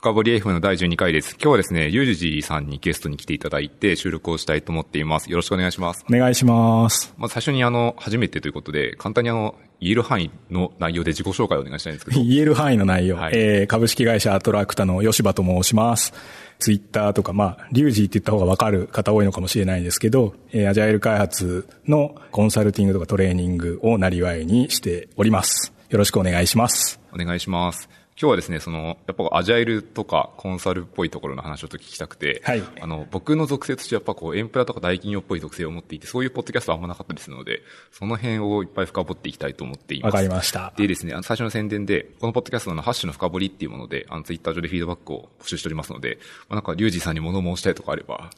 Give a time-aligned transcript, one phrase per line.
[0.00, 1.34] 深掘り FM の第12回です。
[1.34, 5.30] 今日はですね、ゆうじさんにゲストに来ていただいて収録をしたいと思っています。
[5.30, 6.06] よろしくお願いします。
[6.08, 7.12] お願いします。
[7.18, 12.16] まず最初にあの、初めてということで、簡単にあの、言える範囲の内容で自己紹介をお願いしたいんですけど。
[12.24, 13.16] 言える範囲の内容。
[13.16, 16.14] はいえー株式会社アトラクタの吉場と申します。
[16.60, 25.74] ツイッターとか、まあ、リュウジーって言った方がわかる方多いのかもしれないですけど、えーアジャイル開発のコンサルティングとかトレーニングをなりわいにしております。
[25.90, 26.98] よろしくお願いします。
[27.12, 27.99] お願いします。
[28.20, 40.12] 今日はですね、その、やっぱアジャイルとかコンサルっぽいところの話をちょっと聞きたくて、はいあの、僕の属性としてやっぱこう、エンプラとか大企業っぽい属性を持っていて、そういうポッドキャストはあんまなかったりするので、その辺をいっぱい深掘っていきたいと思っています。
[40.12, 40.74] わかりました。
[40.76, 46.18] でですね、あの最初の宣伝で、このポッドキャストのハッシュの深掘りっていうもので、あの、ツイッター上でフィードバックを募集しておりますので、
[46.50, 48.28] まあ、なんか、リュウジさんに物申したいとかあれば、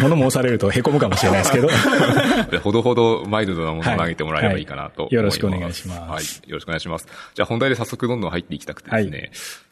[0.00, 1.68] 物申されると凹むかもしれないですけど。
[2.60, 5.12] ほどほどマイルドなものを投げてもらえればいいかなと思います。
[5.12, 6.06] はいよろしくお願いしますは
[6.46, 6.50] い。
[6.50, 7.06] よろしくお願いします。
[7.34, 9.21] じゃあ本題で早速どんどん入っていきたくてですね、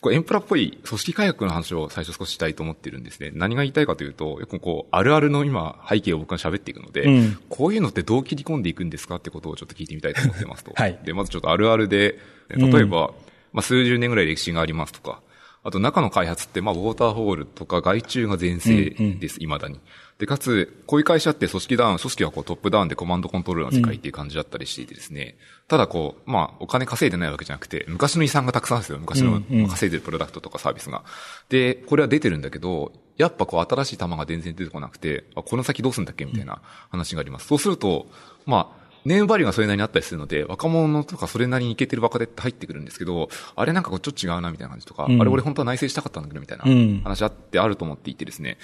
[0.00, 3.30] こうエンプラっぽい組織改革の話を最初少ししたいと思ってるんですね。
[3.34, 10.72] 何が言いたいかというと、よくこう、あるあるの今、背景を僕が喋っていくので、うんこういうのってどう切り込んでいくんですかってことをちょっと聞いてみたいと思ってますと。
[10.74, 13.12] はいで、まずちょっとあるあるで、例えば、
[13.52, 15.20] まあ数十年ぐらい歴史がありますとか、
[15.62, 19.80] あと中の開発って、まあ、ウォーターホールとか外注が全盛です、未だに。
[20.20, 28.98] で、かつ、こういう会社って組織ダウン、組織はこうトップダウンでコマンドコントロールの世界っていう感じだったりしていてですね、ただこう、まあ、お金稼いでないわけじゃなくて、昔の遺産がたくさんあるんですよ。
[28.98, 31.04] 昔の稼いでるプロダクトとかサービスが。
[31.48, 36.60] で、これは出てるんだけど、やっぱこう新しい玉が全然出てこなくて、あこの先どうするんだっけみたいな
[36.90, 37.46] 話があります。
[37.46, 38.06] そうすると、
[38.44, 48.58] まあ、ネームバリューがそれなりにあったりするので、若者とかそれなりにいけてる若手って入ってくるんですけど、あれなんかこうちょっと違うなみたいな感じとか、んあれ俺本当は内省したかったんだけどみたいなうん話あってあると思っていてですね、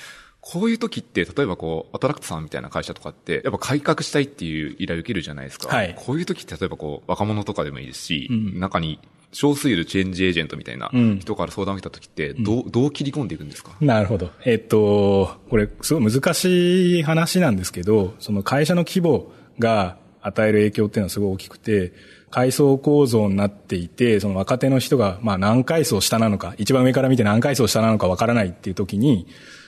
[0.48, 5.74] こういう時って、例えばこう、アトラクトさんみたいな会社とかって、やっぱ改革したいっていう依頼を受けるじゃないですか。
[5.74, 5.94] はい。
[5.98, 9.00] こういう時って例えばこう、若者とかでもいいですし、中に
[9.32, 11.18] 少数いるチェンジエージェントみたいなうん。
[11.18, 13.72] 人から相談を受けた時って、どう、どう切り込んでいくんですか？
[13.80, 14.30] なるほど。
[14.44, 21.92] えっと、これ、すごい難しい話なんですけど、その会社の規模が与える影響っていうのはすごい大きくて、
[22.30, 29.26] 階層構造になっていて、その若手の人が、まあ何階層下なのか、一番上から見て何階層下なのかわからないっていう時に、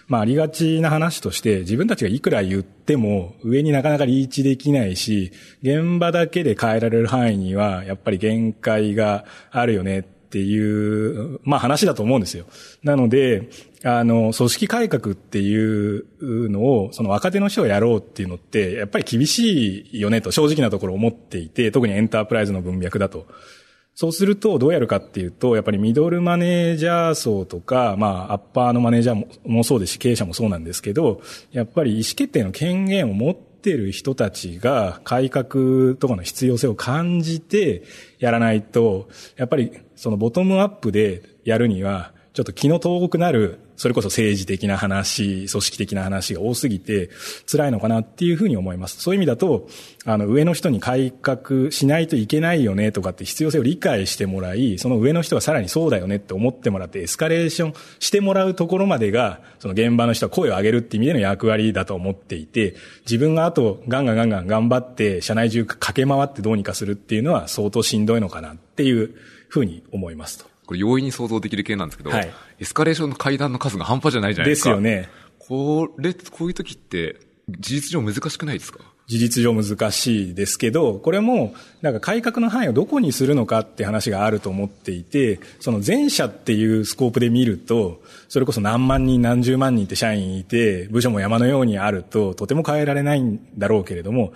[0.08, 5.32] まあありがちな話として、自分たちがいくら言っても上になかなかリーチできないし、
[5.62, 12.46] 現場だけで変えられる範囲にはやっぱり限界があるよねっていう、まあ話だと思うんですよ。
[12.82, 13.50] なので、
[13.84, 23.26] あの、組織改革っていうのを、その若手の人がやろうっていうのって、やっぱり厳しいよねと正直なところ思っていて、特にエンタープライズの文脈だと。
[24.00, 31.20] そうすると、どうやるかっていうと、やっぱりミドルマネージャー層とか、まあ、アッパーのマネージャーももそうですし、経営者もそうなんですけど、
[31.50, 37.82] やっぱり意思決定の権限を持ってる人たちが改革とかの必要性を感じて
[38.20, 47.10] やらないと、やっぱりそのボトムアップでやるには、ちょっと気の遠くなる、それこそ政治的な話、組織的な話が多すぎて
[47.50, 49.00] 辛いのかなっていうふうに思います。
[49.00, 49.68] そういう意味だと、
[50.04, 69.14] あの上の人に改革しないといけないよねとかって必要性を理解してもらい、その上の人がさらにそうだよねって思ってもらってエスカレーションしてもらうところまでが、その現場の人は声を上げるっていう意味での役割だと思っていて、自分があとガンガンガンガン頑張って社内中駆け回ってどうにかするっていうのは相当しんどいのかなっていう
[69.46, 70.57] ふうに思いますと。
[70.68, 72.30] これ容易に想像できる系なんですけど、はい
[72.60, 74.70] エスカレーションの階段の数が半端じゃないじゃないでですか。
[74.70, 75.08] すよね。
[75.38, 77.16] これ、こういう時って、
[77.58, 78.80] 事実上難しくないですか？
[79.06, 94.34] 事実上難しいですけど、これも、なんか改革の範囲をどこにするのかって話があると思っていて、その全社っていうスコープで見ると、それこそ何万人何十万人って社員いて、部署も山のようにあると、とても変えられないんだろうけれども、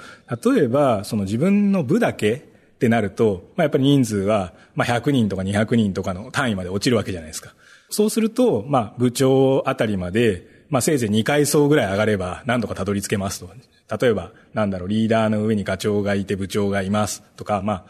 [0.55, 2.52] 例えば、その自分の部だけ
[2.83, 7.55] ってなると、まあ、やっぱり人数は、まあ、100人とか200人とかの単位まで落ちるわけじゃないですか。
[7.91, 13.49] そうすると、まあ、部長あたりまで、まあ、せいぜい2階層ぐらい上がれば何とかたどり着けますと。
[14.01, 17.85] 例えば、なんだろう、リーダーの上に課長がいて部長がいますとか、まあ、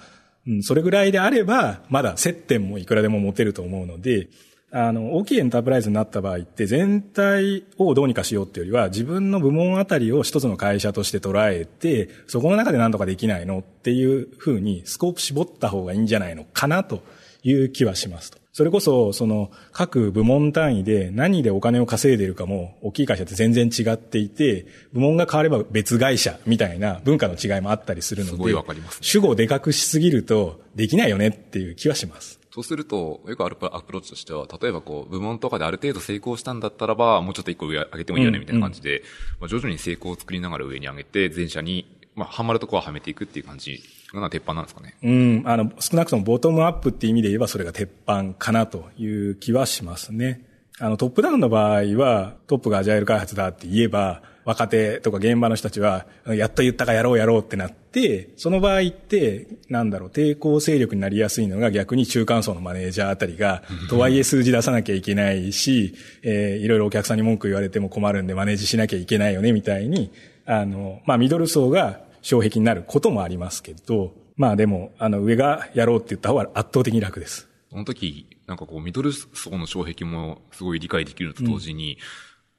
[0.47, 4.28] うん、それぐらいであれば、まだ接点もいくらでも持てると思うので、
[4.75, 17.03] あの、大きいエンタープライズになった場合って、全体をどうにかしようっていうよりは、自分の部門あたりを一つの会社として捉えて、そこの中で何とかできないのっていうふうに、スコープ絞った方がいいんじゃないのかなと
[17.42, 18.39] いう気はしますと。
[18.54, 24.65] それこそ、その、各部門単位で何でお金を稼いでいるかも、大きい会社って全然違っていて、
[24.95, 32.41] 部門が変われば別会社みたいな文化の違いもあったりするので、すごいわかりますね主語をでかくしすぎると、できないよねっていう気はします。
[32.53, 39.03] そうすると、よくあるアプローチとしては、例えばこう、部門とかである程度成功したんだったらば、もうちょっと一個上上げてもいいよね、みたいな感じで、
[39.41, 43.83] まあ、徐々に成功を作りながら上に上げて、全社に、まあ、はまるとこははめていくっていう感じ
[44.13, 44.97] が鉄板なんですかね。
[45.03, 50.52] うん、あの、少なくともボトムアップっていう意味で言えばそれが鉄板かなという気はしますね。
[50.78, 70.10] あの、トップダウンの場合は、トップがアジャイル開発だって言えば、若手とか現場の人たちは、やっと言ったかやろうやろうってなって、その場合って、なんだろう、抵抗勢力になりやすいのが逆に中間層のマネージャーあたりが、とはいえ数字出さなきゃいけないし、えー、いろいろお客さんに文句言われても困るんでマネージしなきゃいけないよね、みたいに、
[70.47, 77.48] あの、まあ、ミドル層が障壁になることもありますけど、まあでも、あの、上がやろうって言った方が圧倒的に楽です。
[77.71, 81.98] その時、なんかこう、ミドル層の障壁もすごい理解できるのと同時に、うん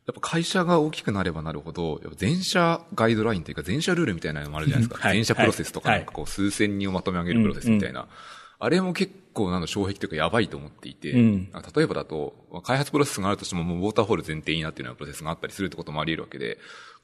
[0.06, 5.10] やっぱ会社が大きくなればなるほど、全社ガイドラインというか全社ルールみたいなのもあるじゃないですか。
[5.10, 8.02] 全社プロセスとか、なんかこう数千人をまとめ上げるプロセスみたいな。
[8.02, 8.06] うん。
[8.08, 8.12] うん、
[8.60, 16.58] あれも結構なの障壁というかやばいと思っていて、うん、例えばだと、開発プロセスがあるとしてももうウォーターホール前提になっているようなプロセスがあったりするってこともあり得るわけで、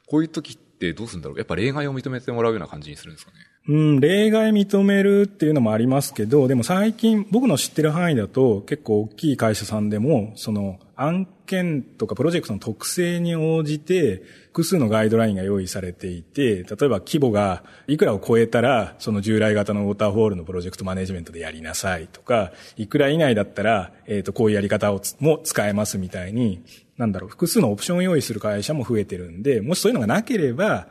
[0.05, 1.37] こういう時ってどうするんだろう？
[1.37, 3.37] やっぱ例外を認めてもらうような感じにするんですかね？
[3.67, 26.63] うん、例外認めるっていうのもありますけど、でも最近僕の知ってる範囲だと結構大きい会社さんでも、その案件とかプロジェクトの特性に応じて複数のガイドラインが用意されていて、例えば規模がいくらを超えたらその従来型のウォーターホールのプロジェクトマネジメントでやりなさいとか、いくら以内だったら、えっ、と、こういうやり方をも使えますみたいに、
[26.97, 30.87] なんだろう、複数のオプションを用意する会社も増えてるんで、もしそういうのがなければ、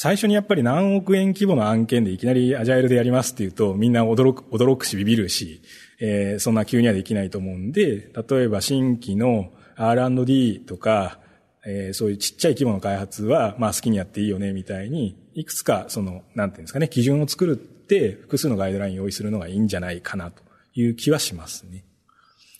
[0.00, 5.60] 最初にやっぱり何億円規模の案件でいきなりアジャイルでやりますっていうと、みんな驚く、驚くしビビるし、
[5.98, 11.18] えー、そんな急にはできないと思うんで、例えば新規の R&D とか、
[11.66, 20.44] えー、そういうちっちゃい規模の開発は、まあ好きにやっていいよね、みたいに、いくつか、その、なんていうんですかね、基準を作るって、複数のガイドラインを用意するのがいいんじゃないかな、と
[20.76, 21.82] いう気はしますね。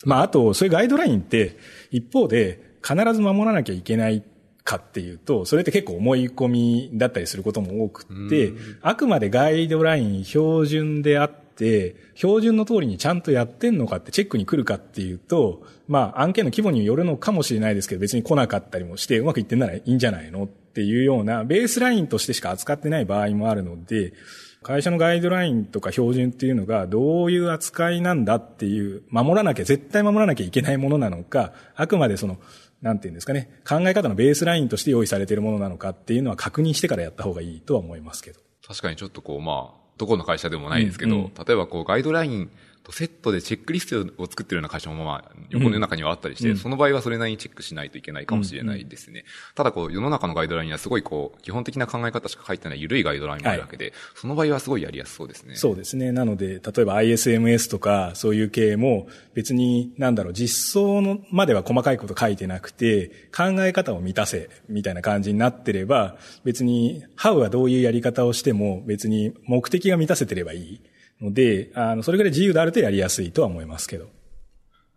[0.03, 1.55] まあ、あと、そういうガイドラインって、
[1.89, 4.25] 一方で、必ず守らなきゃいけない
[4.63, 24.13] かっていうと、それって結構思い込みだったりすることも多くって、あくまでガイドライン標準であって、標準の通りにちゃんとやってんのかってチェックに来るかっていうと、まあ案件の規模によるのかもしれないですけど、別に来なかったりもしてうまくいってんならいいんじゃないのっていうようなベースラインとしてしか扱ってない場合もあるので、
[24.61, 32.37] 会社のガイドラインとか標準っていうのがどういう扱いなんだっていう、守らなきゃ、絶対守らなきゃいけないものなのか、あくまでその
[32.81, 38.39] なんていうんですかね、考え方のベースラインとして用意されているものなのかっていうのは確認してからやった方がいいとは思いますけど。
[38.65, 42.51] 確かにちょっとこう、まあ、どこの会社でもないですけど、うんうん、例えばこう、ガイドライン
[42.89, 49.11] とセットでチェックリストを作ってるような会社もまあ、横の中にはあったりして、うん、その場合はそれなりにチェックしないといけないかもしれないですね。
[49.11, 49.25] うんうん、
[49.55, 55.55] ただこう、世の中のガイドラインにはすごいこう、基本的な考え方しか書いてない緩いガイドラインもあるわけで、はい、その場合はすごいやりやすそうですね。
[55.55, 56.11] そうですね。
[56.11, 70.81] なので、例えば ISMS とか、そういう系も、別に、なんだろう、実装のまでは細かいこと書いてなくて、考え方を満たせ、みたいな感じになってれば、別に、How はどういうやり方をしても、別に目的が満たせてればいい。
[71.21, 74.09] ので、あの、それぐらい自由であるとやりやすいとは思いますけど。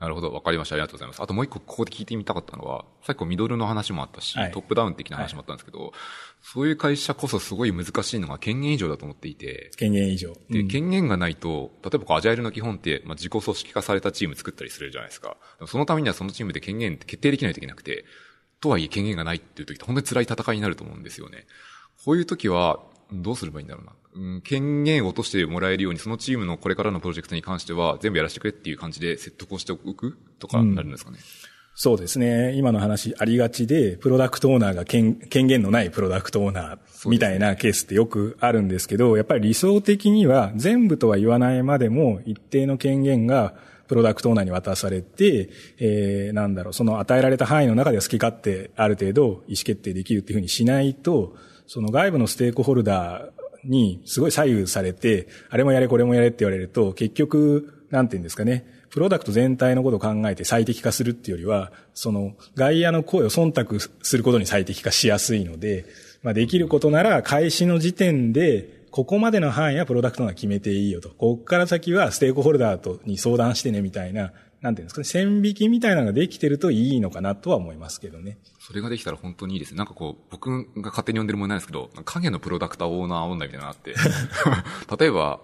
[0.02, 0.32] なるほど。
[0.32, 0.74] わかりました。
[0.74, 1.22] ありがとうございます。
[1.22, 5.90] あともう一個ここで聞いてみたかったのは、さっきミドルの話もあったし、はい、トップダウン的な話もあったんですけど、はい、
[6.42, 9.70] そういう会社こそすごい難しいのが権限以上だと思っていて。
[9.76, 10.32] 権限以上。
[10.32, 15.36] うん、で、権限がないと、例えばこうアジャイルの基本って、まあ、自己組織化されたチーム作ったりするじゃないですか。
[15.68, 18.04] そのためにはそのチームで権限って決定できないといけなくて、
[18.60, 21.46] とはいえ権限がないっていう時って本当に辛い戦いになると思うんですよね。
[22.04, 22.80] こういう時は、
[23.12, 23.92] どうすればいいんだろうな。
[24.14, 31.18] うん、権限を落としてもらえるように、そのチームのこれからのプロジェクトに関しては、全部やらせてくれっていう感じで説得をしておくとかなるんですかね。
[31.18, 31.22] うん、
[31.74, 32.52] そうですね。
[32.54, 43.54] 今の話ありがちで、プロダクトオーナーが権権限のないプロダクトオーナーみたいなケースってよくあるんですけど、やっぱり理想的には全部とは言わないまでも一定の権限が
[43.88, 51.36] プロダクトオーナーに渡されて、えー、なんだろう、その与えられた範囲の中で好き勝手ある程度意思決定できるっていうふうにしないと、
[51.72, 53.30] その外部のステークホルダー
[53.64, 65.86] にすごい左右されて、あれもやれこれもやれって言われると、結局、なんて言うんですかね、プロダクト全体のことを考えて最適化するっていうよりは、その外野の声を忖度することに最適化しやすいので、
[66.22, 71.08] まあできることなら開始の時点で、ここまでの範囲はプロダクトが決めていいよと。
[71.08, 78.36] ここから先はステークホルダーとに相談してねみたいな、なんていうんですかね、線引きみたいなのができてるといいのかなとは思いますけどね。
[78.64, 79.78] それができたら本当にいいですね。
[79.78, 80.48] なんかこう、僕
[80.80, 83.92] が勝手に呼んでるものなんですけど、影のプロダクターオーナー問題みたいなのがあって、
[85.04, 85.40] 例えば、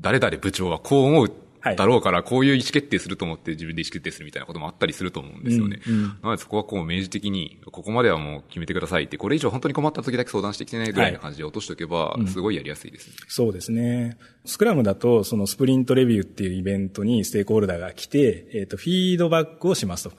[0.00, 1.32] 誰々部長はこう思う
[1.76, 5.80] だろうから、こういう意思決定すると思って自分で意思決定するみたいなこともあったりすると思うんですよね。
[5.84, 14.18] うんうん、なのでそこはこう明示的に、ここまではもう決めてくださいって、これ以上本当に困った時だけ相談してきてないぐらいな感じで落としておけば、すごいやりやすいですね、うん、そうですね。
[14.44, 20.12] スクラムだと、そのスプリントレビューっていうイベントにステークホルダーが来て、えっ、ー、と、フィードバックをしますと。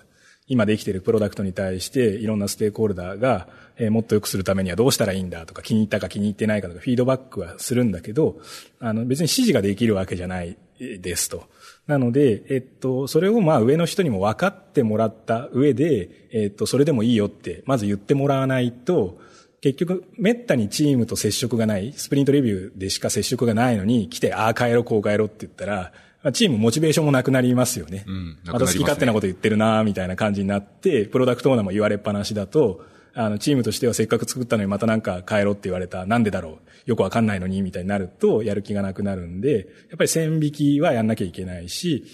[0.48, 3.48] 今できているプロダクトに対していろんなステークホルダーが、
[3.78, 8.40] えー、もっと良くするためにはどうしたらいいんだとか気に入ったか気に入ってないかとかフィードバックはするんだけど、
[8.80, 11.48] あの別に指示ができるわけじゃないですと。
[11.88, 19.20] なので、えっと、それをまあ上の人にも分かってもらった上で、えっと、それでもいいよって、まず言ってもらわないと、
[19.62, 25.94] 結局、めったにチームと接触がない、スプリントレビューでしか接触がないのに、来て、ああ変えろ、こう変えろって言ったら、
[26.32, 28.06] チームモチベーションもなくなりますよね。
[28.08, 36.06] うん、また好き勝手なこと言ってるなみたいな感じになって、プロダクトオーナーも言われっぱなしだと、あの、チームとしてはせっかく作ったのにまたなんか変えろって言われた。
[36.06, 42.06] なんでだろうよくわかんないのにみたいになると、やる気がなくなるんで、やっぱり線引きはやんなきゃいけないし、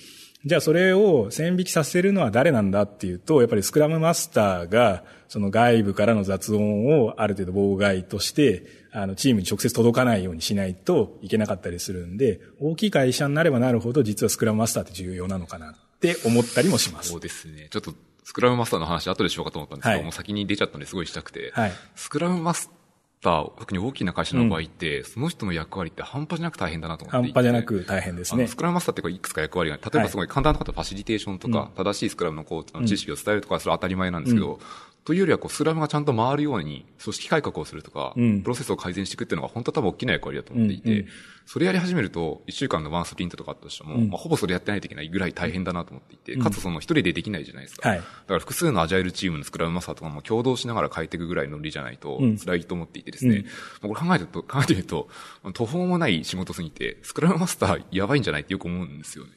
[0.46, 17.10] じゃあそれを線引きさせるのは誰なんだっていうと、やっぱりスクラムマスターが、その外部からの雑音をある程度妨害として、あの、チームに直接届かないようにしないといけなかったりするんで、大きい会社になればなるほど、実はスクラムマスターって重要なのかなって思ったりもします。
[17.10, 17.68] そうですね。
[17.70, 17.94] ちょっと、
[18.24, 22.72] スクラムマスターの話後でしようかと思ったんですけど、はい、もう先に出ちゃったんですごいしたくて、はい、スクラムマス
[23.22, 28.48] ター、特に大きな会社の場合って、うん、その人の役割って半端じゃなく大変だなと思って半端じゃなく大変ですね。
[28.48, 34.60] スクラムマスターっていくつか役割が、例えばすごい簡単なことファシリテーションとか、正しいスクラムのこう知識を伝えるとか、それは当たり前なんですけど、うん
[35.06, 41.08] というよりはこう、スクラムがちゃんと回るように、組織改革をするとか、うん、プロセスを改善していくっていうのが本当は多分大きな役割だと思っていて、うんうん、
[41.46, 47.90] それやり始めると、一週間のワンスプリントとかあったとしても、うん、まあ、ほぼそれやってないといけないぐらい大変だなと思っていて、かつその一人でできないじゃないですか。
[47.90, 53.46] はい、だから複数のアジャイルチームのスクラムマスターとかも共同しながら変えていくぐらいのノリじゃないと辛いと思っていてですね、
[53.82, 55.08] うん、これ考えると、考えてみると、
[55.54, 59.32] 途方もない仕事すぎて、スクラムマスターやばいんじゃないってよく思うんですよね。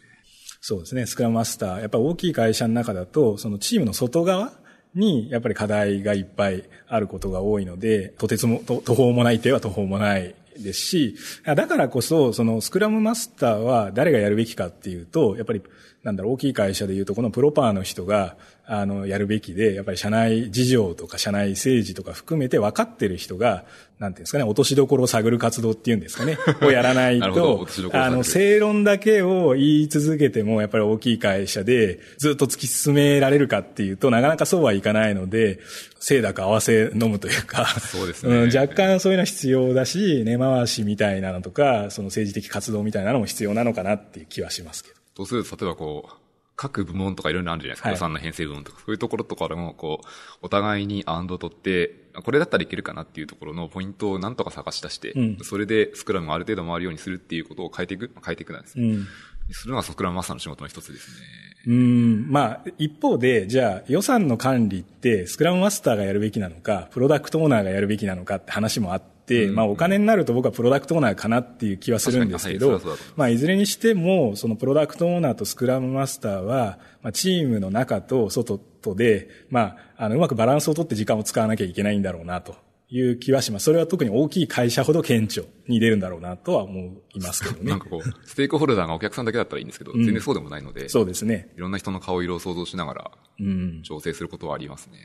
[0.61, 1.07] そうですね。
[1.07, 1.81] スクラムマスター。
[1.81, 4.53] やっぱり大きい会社の中だと、そのチームの外側
[4.95, 15.63] に、やっぱり課題がいっぱいあることが多いので、とてつも、途方もない手は途方もないですし、だからこそ、そのスクラムマスターは誰がやるべきかっていうと、やっぱり、
[16.03, 18.37] なんだろう、大きい会社で言うと、このプロパーの人が、
[18.75, 23.65] あの、やるべきで、やっぱり社内事情とか社内政治とか含めて分かってる人が、
[23.99, 35.59] なんていうんですかね、落としどころを探る活動っていうんですかね、 をやらないと、あの、正論だけを言い続けても、やっぱり大きい会社でずっと突き進められるかっていうとなかなかそうはいかないので、
[36.01, 38.57] 清濁合わせ飲むというか、そうですね、うん。
[38.57, 44.97] 若干そういうのは必要だし、根回しみたいなのとか、その政治的活動みたいなのも必要なのかなっていう気はしますけど。
[45.15, 46.22] とすると、例えばこう、
[46.63, 47.91] 各部門とかいろいろあるじゃないですか。
[47.91, 50.07] 予算の編成部門とか、そういうところとかでも、こう、
[50.43, 58.87] お互いにアンド取って、これだったらいけるかなっていうところのポイントをなんとか探し出して、うん、それでスクラムがある程度回るようにするっていうことを変えていく、変えていくなんですね。
[58.87, 59.07] うん、
[59.51, 61.27] するのがスクラムマスターの仕事の一つですね。
[61.67, 69.12] うん、まあ、一方で、じゃあ予算の管理ってスクラムマスターがやるべきなのか、プロダクトオーナーがやるべきなのかって話もあって、うん、
[69.53, 72.81] まあお金になると僕はプロダクトオーナーかなっていう気はするんですけど、
[73.17, 82.57] まあいずれにしても、そのプロダクトオーナーとスクラムマスターは、まあチームの中と外とで、まあ、あの、うまくバランスをとって時間を使わなきゃいけないんだろうなと。
[82.95, 83.65] いう気はします。
[83.65, 87.65] それは特に大きい会社ほど顕著に出るんだろうなとは思いますけどね。
[87.73, 90.91] なんかこう、ステークホルダーがお客さんだけだったらいいんですけど、うん、全然そうでもないので。
[90.91, 91.49] そうですね。
[91.57, 93.11] いろんな人の顔色を想像しながら、
[93.41, 93.81] うん。
[93.83, 94.99] 調整することはありますね。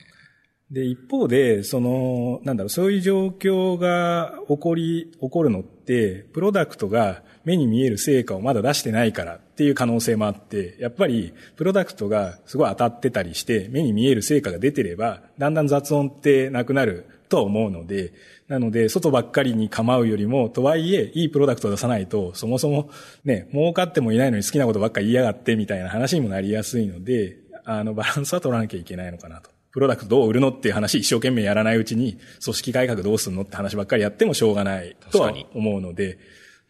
[0.71, 18.12] で、一方で、その、なんだろう、そういう状況が起こり、起こるのって、プロダクトが目に見える成果をまだ出してないからっていう可能性もあって、やっぱり、プロダクトがすごい当たってたりして、目に見える成果が出てれば、だんだん雑音ってなくなるとは思うので、
[18.50, 22.89] なので、外ばっかりに構うよりも、とはいえ、いいプロダクトを出さないと、そもそも
[23.24, 29.56] ね、儲かってもいないのに好きなことばっかり言いやがってみたいな話にもなりやすいので、あの、バランスは取らなきゃいけないのかなと。
[29.77, 36.17] プロダクトどう売るのっていう話一生懸命やらないうちに、組織改革どうすんのって話ばっかりやってもしょうがないとは思うので、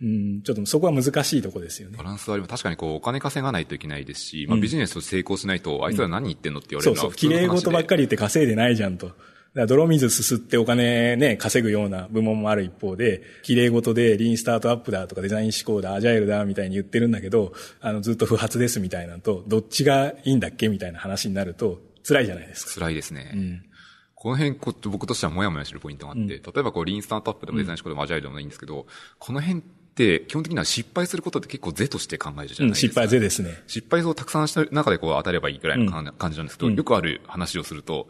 [0.02, 1.98] うん、ちょっとそこは難しいとこですよね。
[1.98, 2.52] バランスはあります。
[2.52, 9.12] 確かにこう、お金稼がないといけないですし、まあビジネスと成功しないと、あいつら何言ってんのって言われるのは、そうそう、綺麗事ばっかり言って稼いでないじゃんと。
[9.56, 22.74] 泥水すすってお金ね、稼ぐような部門もある一方で、綺麗事でリーンスタートアップだとかデザイン思考だ、アジャイルだみたいに言ってるんだけど、あの、ずっと不発ですみたいなのと、どっちがいいんだっけみたいな話になると、辛いじゃないですか。
[22.76, 23.32] 辛いですね。
[23.34, 23.64] うん、
[24.16, 28.88] この辺、こ僕としてはもやもやしてるポイントがあって、うん、例えばこう、リーンスタートアップでもデザイン思考でもアジャイルでもいいんですけど、
[29.20, 32.88] この辺って基本的には失敗することって結構是として考えるじゃないですか。
[32.88, 33.64] うん、失敗是ですね。
[33.68, 38.08] 失敗をたくさんした中でこう当たればいいくらいの感じなんですけど、よくある話をすると、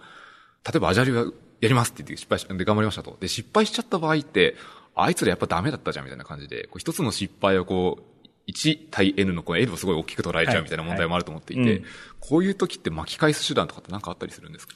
[0.66, 3.18] 例えばアジャイルがやりますって言って失敗し、で頑張りましたと。
[3.20, 4.56] で、失敗しちゃった場合って、
[4.96, 8.17] あいつらやっぱダメだったじゃんみたいな感じで、こう一つの失敗をこう、
[8.48, 11.70] 1対 N のこの N をすごい大きく捉えちゃうみたいな問題もあると思っていて、はい。
[11.72, 11.86] はいうん、
[12.20, 14.74] こういう時って巻き返す手段とかって何かあったりするんですか？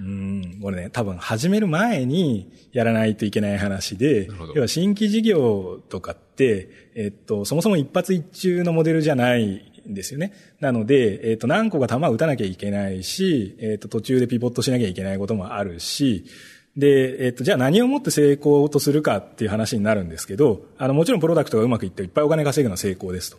[0.00, 10.32] うん、これね、多分始める前にやらないといけない話で、要は新規事業とかって、えっと、そもそも一発一中のモデルじゃないんですよね。
[10.60, 16.24] なので、えっ、と、何個か球を打たなきゃいけないし、えっ、と、途中でピボットしなきゃいけないこともあるし、
[16.76, 23.38] で、えっ、と、じゃあ何をもって成功とするかっていう話になるんですけど、あの、もちろんプロダクトがうまくいっていっぱいお金稼ぐのは成功ですと。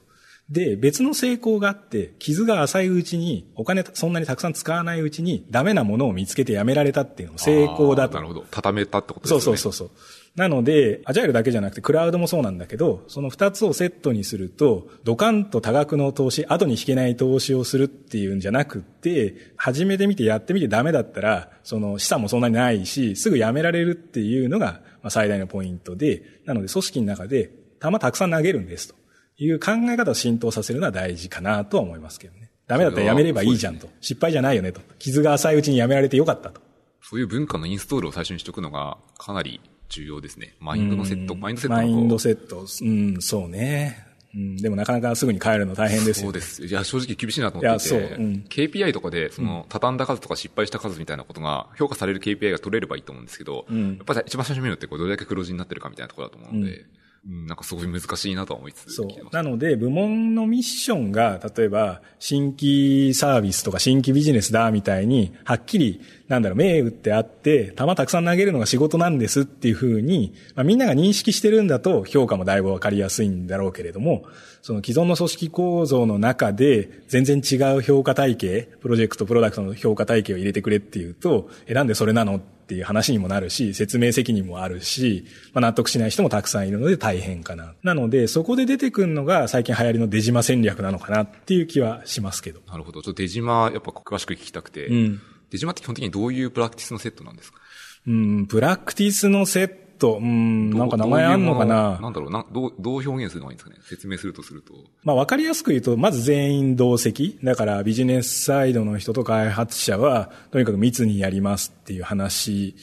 [0.50, 8.16] で、別の成功があって、傷が浅いうちに、お金そんなにたくさん使わないうちに、ダメなものを見つけてやめられたっていうのも成功だと。
[8.16, 8.46] なるほど。
[8.52, 9.40] 畳めたってことですね。
[9.40, 10.21] そうそうそうそう。
[10.36, 28.96] なので、アジャイルだけじゃなくて、クラウドもそうなんだけど、その二つをセットにすると、ドカンと多額の投資、後に引けない投資をするっていうんじゃなくて、始めてみてやってみてダメだったら、その資産もそんなにないし、すぐやめられるっていうのが、まあ、最大のポイントで、なので組織の中で、球たくさん投げるんですと
[29.38, 32.52] いう考え方を浸透させるのは大事かなとは思いますけどね。
[32.68, 33.90] ダメだったらやめればいいじゃんと。
[34.00, 34.80] 失敗じゃないよねと。
[34.98, 36.62] 傷が浅いうちにやめられてよかったと。
[37.02, 39.60] そういう文化のインストールを最初にしておくのが、かなり
[39.92, 40.56] 重要ですね。
[40.60, 42.66] マインドのセット、マインドセットマインドセット。
[42.82, 44.08] うん、そうね。
[44.34, 46.66] うん、でもなかなかすぐに帰るの大変ですよ、そうです。
[46.66, 47.96] いや、正直厳しいなと思っていて。
[47.96, 48.18] いや、そう。
[48.18, 56.86] うん、KPI とかで、その、畳んだ数とか失敗した数みたいなことが、評価される KPI が取れればいいと思うんですけど、うん、やっぱり一番最初に見るのって、こう、どれだけ黒字になってるかみたいなところだと思うので、うん
[57.30, 58.94] うん、なんかすごい難しいなと思いつつ。
[58.94, 59.08] そう。
[59.32, 74.24] なので、部門のミッションが、例えば、新規サービスとか新規ビジネスだ、みたいに、はっきり、なんだろう、銘打ってあって、球たくさん投げるのが仕事なんですっていうふうに、まあ、みんなが認識してるんだと、評価もだいぶわかりやすいんだろうけれども、
[74.62, 87.74] その既存の組織構造の中で、全然違う評価体系、プロジェクト、プロダクトの評価体系を入れてくれっていうと、え、なんでそれなのっていう話にもなるし、説明責任もあるし、まあ、納得しない人もたくさんいるので大変かな。
[87.84, 92.62] なので、そこで出てくるのが最近流行りの出島戦略なのかなっていう気はしますけど。
[92.68, 93.02] なるほど。
[93.02, 94.88] ちょっと出島、やっぱ詳しく聞きたくて。
[94.88, 97.60] うん、出島って基本的にどういうプラクティスのセットなんですか？
[98.08, 99.68] うん、プラクティスのセッ
[100.00, 102.00] と、うん、なんか名前あんのかな？
[102.02, 103.76] なんだろうな、どう、どう表現するのがいいんですかね？
[103.84, 104.74] 説明するとすると。
[105.04, 107.38] まあわかりやすく言うと、まず全員同席。
[107.44, 112.76] だからビジネスサイドの人と開発者は、とにかく密にやりますっていう話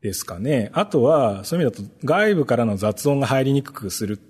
[0.00, 0.70] ですかね。
[0.72, 4.20] あとは、そういう意味だと、外部からの雑音が入りにくくする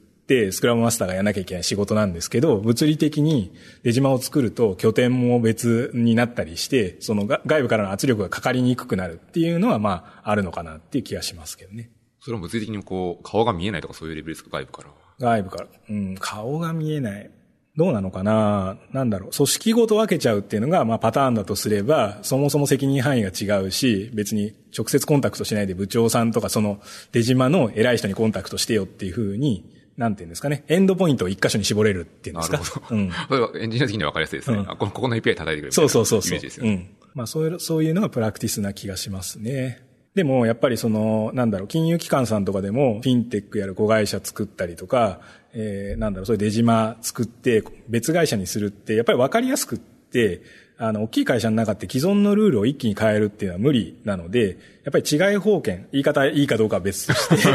[0.53, 11.91] スクラムマスターがやらなきゃいけない仕事なんですけど、物理的に出島を作ると拠点も別になったりして、その外部からの圧力がかかりにくくなるっていうのは、まあ、あるのかなっていう気がしますけどね。
[12.21, 14.89] それは物理的にこう、顔が見えないとかそういうレベルですか、外部から。
[15.19, 15.67] 外部から。
[15.89, 17.31] うん、顔が見えない。
[17.76, 18.76] どうなのかな？
[18.93, 19.31] なんだろう。
[19.31, 26.81] 組織ごと分けちゃうっていうのが、まあパターンだとすれば、そもそも責任範囲が違うし、別に直接コンタクトしないで部長さんとかその
[27.13, 29.70] 出島の偉い人にコンタクトしてよっていうふうに、
[30.00, 30.65] なんていうんですかね。
[30.69, 32.56] エンドポイントを一箇所に絞れるっていうんですか？
[32.56, 32.97] なるほど。
[32.97, 33.10] うん。
[33.28, 34.56] それはエンジニア的には分かりやすいですね。
[34.58, 36.30] うん、こここの API 叩いてくれるそうそうそうそう。
[36.30, 36.71] イメージですよね。
[36.71, 36.89] うん。
[37.15, 39.82] まあそういう、そういうのがプラクティスな気がしますね。
[40.15, 45.21] でも、やっぱりその、なんだろう、金融機関さんとかでも、フィンテックやる子会社作ったりとか、
[45.52, 50.41] えー、なんだろう、そういう出島作って、別会社にするって、やっぱり分かりやすくって、
[50.78, 57.49] あの、大きい会社の中って既存のルールを一気に変えるっていうのは無理なので、やっぱり違い保険、言い方いいかどうかは別として、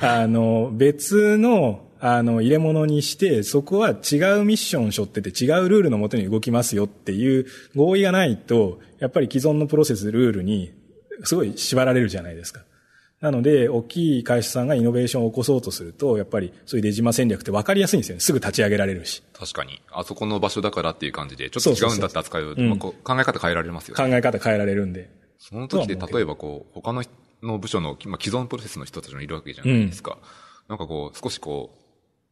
[0.00, 3.96] あの、別の、あの、入れ物にして、そこは違う
[4.44, 10.72] ミッションを背負ってて違うルールのもとに動きますよっていう合意がないと、やっぱり既存のプロセス、ルールに
[11.24, 12.64] すごい縛られるじゃないですか。
[13.20, 18.20] なので、大きい会社さんがイノベーションを起こそうとすると、やっぱりそういう出島戦略って分かりやすいんですよね。
[18.20, 19.22] すぐ立ち上げられるし。
[19.34, 19.82] 確かに。
[19.92, 24.10] あそこの場所だからっていう感じで、ちょっと違うんだって扱うと、考え方変えられますよね。
[24.10, 25.10] 考え方変えられるんで。
[25.38, 27.04] その時で、例えばこう、他の
[27.42, 30.12] の部署の、まあ、既存プロセスの人たちもいるわけじゃないですか。
[30.12, 30.20] うん、
[30.68, 31.79] なんかこう、少しこう、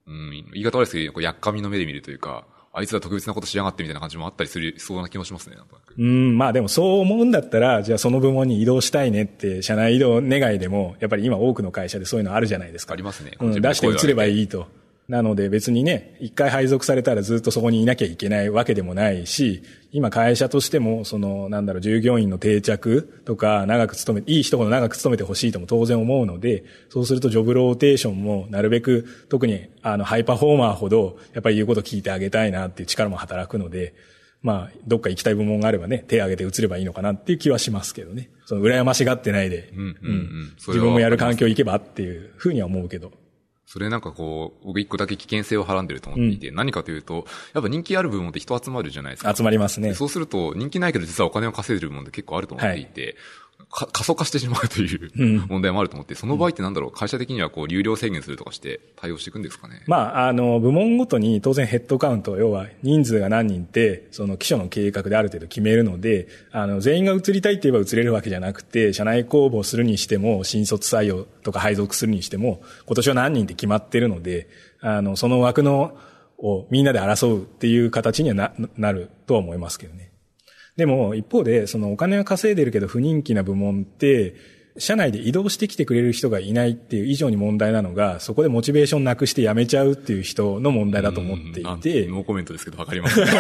[0.09, 5.57] うん、言い方悪いですけど、こう、やっかみの目で見るというか、あいつら特別なことしやがってみたいな感じもあったりする、そうな気もしますね、
[5.99, 12.94] うん、まあでもそう思うんだったら、じゃあその部門に移動したいねって、社内移動願いでも、やっぱり今多くの会社でそういうのあるじゃないですか。
[12.94, 13.33] ありますね。
[13.40, 14.68] うん、出して移ればいいと。
[15.09, 33.94] なので別にね、一回配属されたらずっとそこにいなきゃいけないわけでもないし、今会社としても、その、なんだろう、従業員の定着とか、長く勤め、いい人ほど長く勤めてほしいとも当然思うので、そうするとジョブローテーションもなるべく、特にあの、ハイパフォーマーほど、やっぱり言うこと聞いてあげたいなっていう力も働くので、
[34.42, 38.29] まあ、どっか行きたい部門があればね、手を挙げて移ればいいのかなっていう気はしますけどね。
[38.44, 40.55] その、羨ましがってないで、うん、うん、うん。
[40.59, 43.11] 自分もやる環境行けばっていうふうには思うけど。
[43.68, 49.37] それなんかこう、僕一個だけ危険性をはらんでると思っていて、うん、何かというと、やっぱ人気ある部門って人集まるじゃないですか。
[49.37, 49.92] 集まりますね。
[49.92, 53.14] そうすると、人気ないけど実はお金を稼いでる部門って結構あると思っていて、はい
[53.70, 59.83] 過疎化してしまうという問題もあると思って、その場合ってなんだろう、会社的にはこう、流量制限するとかして対応していくんですかね？
[59.87, 74.48] まあ、あの、部門ごとに当然ヘッドカウント、要は人数が何人って、その基礎の計画である程度決めるので、あの、全員が移りたいって言えば移れるわけじゃなくて、社内公募するにしても、新卒採用とか配属するにしても、今年は何人って決まってるので、
[74.81, 75.96] あの、その枠の、
[76.40, 80.12] をみんなで争うっていう形にはな、なるとは思いますけどね。
[80.79, 84.37] でも、一方で、そのお金は稼いでるけど不人気な部門って、
[84.79, 92.07] 社内で移動してきてくれる人がいないっていう以上に問題なのが、そこでモチベーションなくして辞めちゃうっていう人の問題だと思っていて。
[92.07, 93.27] ノーコメントですけど、わかります、ね、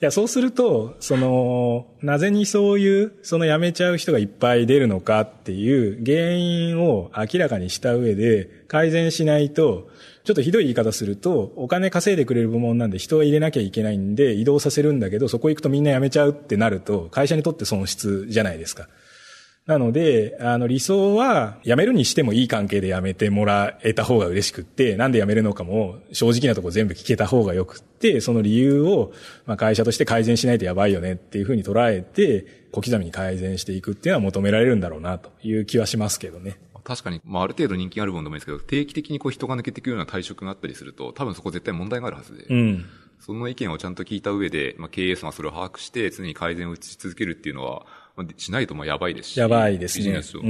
[0.00, 9.88] いや、そうすると、その、なぜにそういう、その辞めちゃう人がいっぱい出るのかっていう原因を明らかにした上で改善しないと、
[10.28, 18.88] ちょっとひどい言い方すると、お金稼いでくれる部門なんで人を入れなきゃいけないんで移動させるんだけど、そこ行くとみんな辞めちゃうってなると、会社にとって損失じゃないですか。
[19.64, 29.14] なので、あの理想は辞めるにしてもいい関係で辞めてもらえた方が嬉しくって、なんで辞めるのかも正直なとこ全部聞けた方がよくって、その理由を
[29.46, 36.58] まあ会社として改善しないとやばいよねっていうふうに捉えて、小刻みに改善していくっていうのは求められるんだろうなという気はしますけどね。
[36.88, 42.44] 確かに、まあ、ある程度人気があるものでもいいですけど、定期的にこう人が抜けていくような退職があったりすると、多分そこ絶対問題があるはずで。
[42.48, 42.86] うん。
[43.20, 47.84] その意見をちゃんと聞いた上で、まあ、経営層がそれを把握して、常に改善をし続けるっていうのは、
[48.38, 49.38] しないともやばいですし。
[49.38, 50.04] やばいですね。
[50.04, 50.40] ビジネスを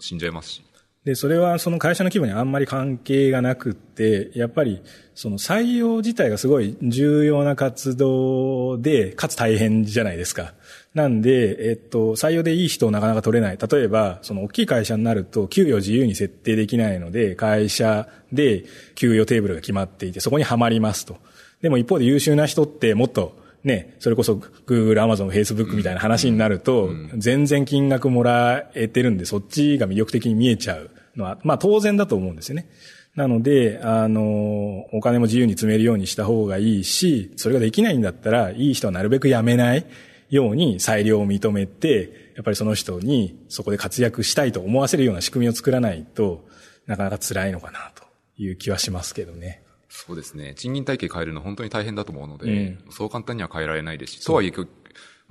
[0.00, 0.62] 死んじゃいますし。
[1.04, 4.82] で、それはその会社の規模にあんまり関係がなくって、やっぱり
[5.14, 10.54] その採用自体がすごい重要な活動で、かつ大変じゃないですか。
[10.96, 13.58] なんで、えっと、採用でいい人をなかなか取れない。
[13.58, 21.18] 例えば、その大きい会社になると、給与自由に設定できないので、会社で給与テーブルが決まっていて、そこにはまりますと。
[21.60, 32.70] でも一方で優秀な人ってもっとね、それこそ Google、Amazon、Facebook みたいな話になると、全然金額もらえてるんで、そっちが魅力的に見えちゃうのは、まあ当然だと思うんですよね。
[33.16, 39.84] なので、あの、お金も自由に積めるようにした方がいいし、それができないんだったら、いい人はなるべく辞めない
[40.28, 46.46] ように裁量を認めて、やっぱりその人にそこで活躍したいと思わせるような仕組みを作らないと
[46.86, 48.04] なかなか辛いのかなと
[48.36, 49.62] いう気はしますけどね。
[49.88, 50.54] そうですね。
[50.54, 54.52] 賃金体系変えるの本当に大変だと思うので、うん、そう簡単には変えられないですし、とはいえ、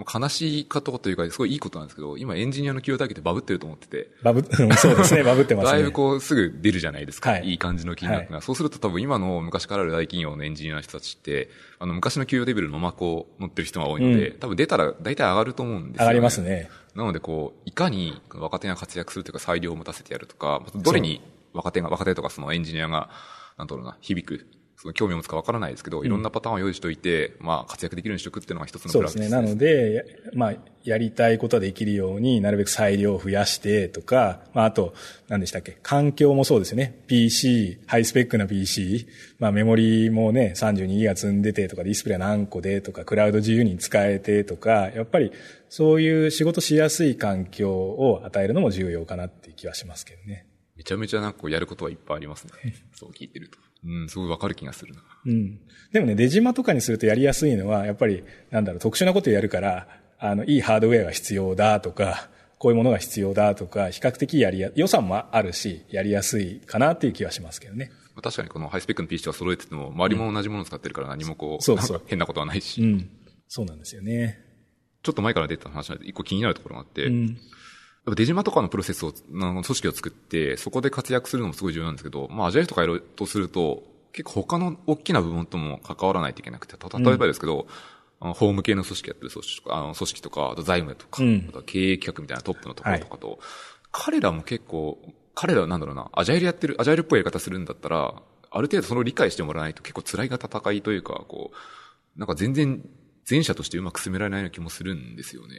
[0.04, 4.10] 悲しいことというか、すごいいいことなんですけど、今エンジニアの給与体系ってバブってると思ってて。
[4.24, 4.44] バブ、
[4.76, 5.72] そうですね、 バブってますね。
[5.72, 7.32] だいぶこう、すぐ出るじゃないですか。
[7.32, 8.36] はい、いい感じの金額が。
[8.36, 16.04] はい、そうすると多分今の昔からある大企業のエンジニアの人たちって、あの、昔の給与レベルのまこを乗ってる人が多いので、うん、多分出たら大体上がると思うんですよ、ね。
[16.04, 16.70] 上がりますね。
[16.94, 21.22] なのでこう、いかに若手が活躍するというか裁量を持たせてやるとか、どれに
[21.54, 23.10] 若手が、若手とかそのエンジニアが、
[23.58, 24.46] なんだろうな、響く
[24.86, 29.36] その興味を持つかわからないですけど、いろんなパターンを用意しておいて、まあ、活躍できるようにしておくっていうのが一つのプラスですね。
[29.36, 29.70] そうですね。
[29.72, 34.94] なので、まあ、やりたいことはできるようになるべく裁量を増やしてとか、まあ、あと、
[35.28, 37.02] 何でしたっけ、環境もそうですね。
[37.08, 39.08] PC、ハイスペックな PC、
[39.40, 45.32] まあ、メモリもね、32ギガ積んでてとか、ディスプレイ何個でとか、クラウド自由に使えてとか、やっぱり、
[45.68, 50.46] そういう仕事しやすい環境を与えるのも重要かなっていう気はしますけどね。
[50.76, 52.52] めちゃめちゃなんかやることはいっぱいありますね。
[52.94, 53.58] そう聞いてると。
[53.86, 55.02] うん、すごいわかる気がするな。
[55.26, 55.60] うん。
[55.92, 67.92] でもね、出島とかにするとやりやすいのは、やっぱり、なんだろう、特殊なことやるから、あの、いいハードウェアが必要だとか、こういうものが必要だとか、比較的やりや、予算もあるし、やりやすいかなっていう気はしますけどね。
[68.22, 72.82] 確かにこのハイスペックの PC は揃えてても、周りも同じものを使ってるから何もこう、うん、そうそう変なことはないし。
[72.82, 73.10] うん。
[73.48, 74.40] そうなんですよね。
[75.04, 77.38] ちょっと前から出た話なんで、一個気になるところがあって、うん、
[78.14, 87.68] 出島とかのプロセスを、組織を作って、そこで活躍するのもすごい重要なんですけど、まあ、アジャイルとかやろうとすると、結構他の大きな部分とも関わらないといけなくて、例えばですけど、
[88.22, 93.38] うん、法務系の組織やってる組織とか、あの組織とか、あと財務とか、うん、あと経営企画みたいなトップのところとかと、はい、
[93.92, 95.00] 彼らも結構、
[95.34, 98.14] 彼らはなんだろうな、アジャイルやってる、アジャイルっぽいやり方するんだったら、
[98.52, 102.88] ある程度それを理解してもらわないと結構辛いが戦いというか、こう、なんか全然
[103.30, 105.56] 前者としてうまく進められないような気もするんですよね。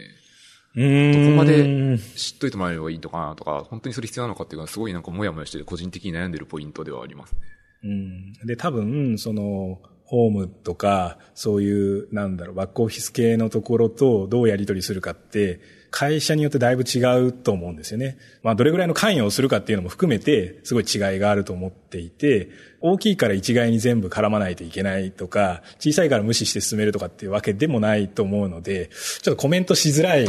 [0.77, 7.39] どこまで知っといてもらえればいいのかなとか、本当にそれ必要なのかっていうのはすごいなんかもやもやして個人的に悩んでるポイントではありますね。
[7.85, 8.33] うん。
[8.47, 15.61] で、多分、その、ホームとか、そういう、なんだろう、バックオフィス系のところとどうやり取りするかって、
[15.99, 18.19] 会社によってだいぶ違うと思うんですよね。
[18.43, 22.51] まあ、どれぐらいの関与をするかっていうのも含めて、すごい違いがあると思っていて、
[22.83, 28.91] 大きいから一概に全部絡まないといけないとか、小さいから無視して進めるとかっていうわけでもないと思うので、
[29.23, 30.27] ちょっとコメントしづらい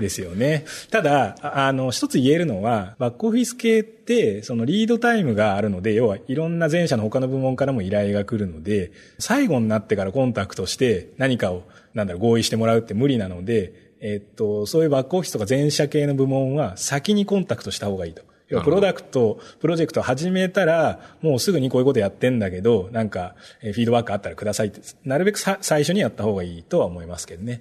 [0.00, 0.64] ですよね。
[0.90, 8.90] ただ、あの、一つ言えるのは、バックオフィス系って、そのリードタイムがあるので、要はいろんな前者の他の部門からも依頼が来るので、
[9.20, 11.62] 最後になってからコンタクトして何かを、
[11.94, 18.22] なんだろ、合意してもらうって無理なので、えっと、そういうバックオフィスとか全社系の部門は先にコンタクトした方がいいと。
[18.48, 27.60] 要はプロダクト、プロジェクト始めたら、もうすぐにこういうことやってんだけど、なんか、フィードバックあったらくださいって、なるべく最初にやった方がいいとは思いますけどね。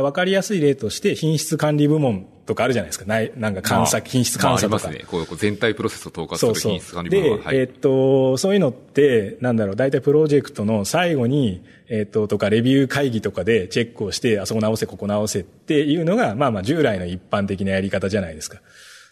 [0.00, 3.04] わかりやすい例として、品質管理部門とかあるじゃないですか。
[3.04, 4.76] ない、なんか監査、まあ、品質監査とか。
[4.76, 5.26] まあ、ありますね。
[5.26, 18.60] こう全体プロセスを統括する品質管理部門そうそうで、はい、えー、っと、そういうのって、なんだろう、大体プロジェクトの最後に、えー、っと、とか、レビュー会議とかでチェックをして、あそこ直せ、ここ直せっていうのが、まあまあ従来の一般的なやり方じゃないですか。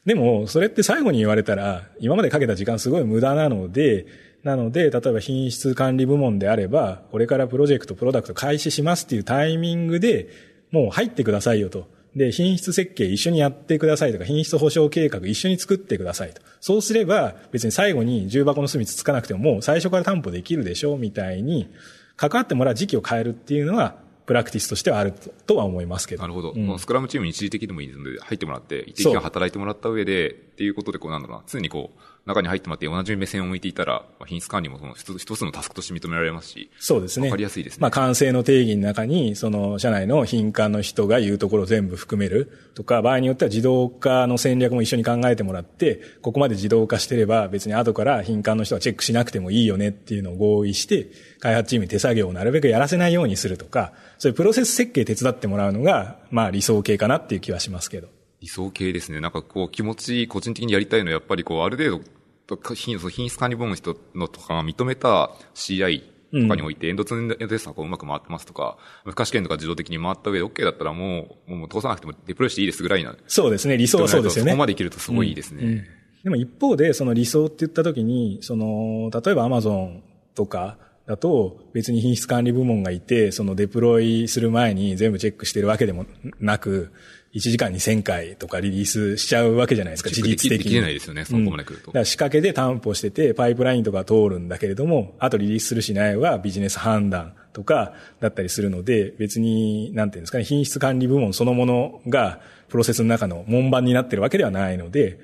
[0.07, 4.07] でも、それって最後に言われたら、今までかけた時間すごい無駄なので、
[4.43, 10.29] なので、例えば品質管理部門であれば、これからプロジェクト、プロダクト開始しますっていうタイミングで、
[10.70, 11.88] もう入ってくださいよと。
[12.14, 16.42] で、品質設計一緒にやってくださいとか、品質保証計画一緒に作ってくださいと。
[16.61, 21.68] そうすれば、別に最後に重箱の隅つつかなくても、もう最初から担保できるでしょうみたいに、
[22.16, 25.12] 関わってもらう時期を変えるっていうのは、プラクティスとしてはある
[25.46, 26.22] とは思いますけど。
[26.22, 26.52] なるほど。
[26.52, 36.70] うん、スクラムチームに一時的でもいいので入ってもらって、一時間働いてもらった上で、っていうことで、こうなんだろうな、常にこう、中に入ってもらって同じ目線を向いていたら、品質管理もその一つのタスクとして認められますし。
[36.78, 37.28] そうですね。
[37.28, 37.78] わかりやすいですね。
[37.80, 51.09] まあ、完成の定義の中に、その、社内の品管の人が言うところを全部含めるとか、場合によっては自動化の戦略も一緒に考えてもらって、ここまで自動化してれば別に後から品管の人はチェックしなくてもいいよねっていうのを合意して、
[51.40, 58.19] 開発チームに手作業をなるべくやらせないようにするとか、そういうプロセス設計手伝ってもらうのが、まあ理想形かなっていう気はしますけど。
[58.40, 59.20] 理想形ですね。
[59.20, 62.03] なんかこう気持ち個人的にやりたいのはやっぱりこうある程
[62.46, 62.98] 度品
[63.29, 73.14] 質管理部門の人のとかが認めた CI とかにおいて、エンドツーエンドテストがうまく回ってますとか、負荷試験とか自動的に回った上で OK だったらもう、もう通さなくてもデプロイしていいですぐらいな。
[73.26, 74.53] そうですね、理想はそうですよね。
[74.53, 75.62] そこまでいけるとすごいいいですね。
[75.62, 75.85] うんうん、
[76.24, 80.00] でも一方で、その理想って言った時に、その、例えば Amazon
[80.35, 86.07] とか、だと別に品質管理部門がいて、そのデプロイする前に全部チェックしてるわけでも
[86.38, 86.92] なく、
[87.35, 90.64] 1時間に1000回とかリリースしちゃうわけじゃないですか、自律的に。
[90.64, 91.77] できないですよね、そこまで来ると。
[91.77, 105.21] うん、だから仕掛けで担保してて、パイプラインとか通るんだけれども、あとリリースするしないはビジネス判断とかだったりするので、別に、なんていうんですかね、品質管理部門そのものが、プロセスの中の門番になってるわけではないので、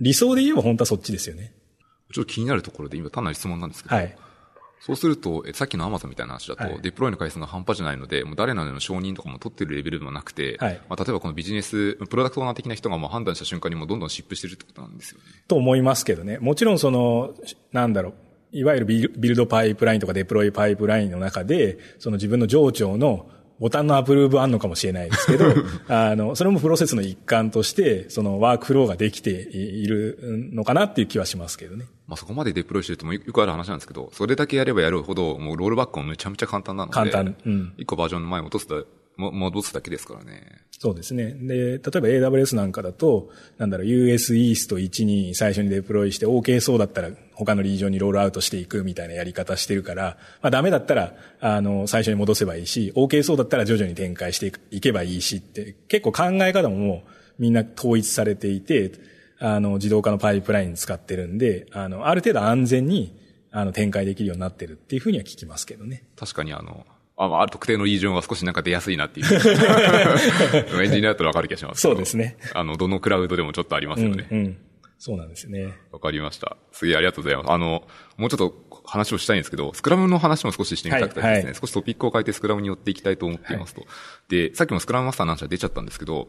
[0.00, 1.54] 理想で言えば本当はそっちですよね。
[2.12, 4.16] ちょっと気になるところで今単なる質問なんですけど、はい、
[4.80, 15.24] そうすると、さっきのアマゾンみたいな話だと、はい、デプロイの回数が半端じゃないので、もう誰なの承認とかも取ってるレベルでもなくて、はい、まあ、例えばこのビジネス、プロダクトオーナー的な人がもう判断した瞬間にもうどんどんシップしてるってことなんですよね。
[15.48, 16.38] と思いますけどね。
[16.38, 17.34] もちろんその、
[17.72, 18.14] なんだろう、
[18.52, 25.46] いわゆるビルドパイプラインとかデプロイパイプラインの中で、その自分の上長のボタンのアプローブあんのかもしれないですけど、
[25.88, 30.18] あの、それもプロセスの一環として、そのワークフローができている
[30.52, 31.86] のかなっていう気はしますけどね。
[32.06, 36.94] まあそこまでデプロイしてるともよくある話なんですけど、それだけやればやるほど、もうロールバックもめちゃめちゃ簡単なので。
[36.94, 37.36] 簡単。
[37.46, 37.72] うん。
[37.78, 38.66] 一個バージョンの前に落とす
[39.18, 40.66] だ、戻すだけですからね。
[40.78, 41.32] そうですね。
[41.32, 41.88] で、例えば
[42.30, 58.92] AWS なんかだと、なんだろう、US East 1に最初にデプロイして OK そうだったら他のリージョンにロールアウトしていくみたいなやり方してるから、まあダメだったら、あの、最初に戻せばいいし、OK そうだったら徐々に展開していけばいいしって、結構考え方ももうみんな統一されていて、
[59.38, 63.18] あの、自動化のパイプライン使ってるんで、あの、ある程度安全に、
[63.50, 66.04] あの、展開できるようになってるっていうふうには聞きますけどね。
[66.16, 69.26] 確かにあの、あ、まあ、特定のリージョンは少しなんか出やすいなっていう。
[70.82, 72.36] エンジニアだったらわかる気がしますそうですね。
[72.52, 74.28] あの、どのクラウドでもちょっとありますよね。
[74.30, 74.58] うん、うん、
[74.98, 75.74] そうなんですね。
[75.92, 76.56] わかりました。
[76.72, 77.50] すげえありがとうございます。
[77.52, 77.86] あの、
[78.18, 83.80] もうちょっと話をしたいんですけど、スクラムの話も少ししてみたくてですね、はいはい、少しトピックを変えてスクラムに寄っていきたいと思っていますと。
[83.80, 83.90] はい、
[84.28, 86.28] で、さっきもスクラムマスターの話は出ちゃったんですけど、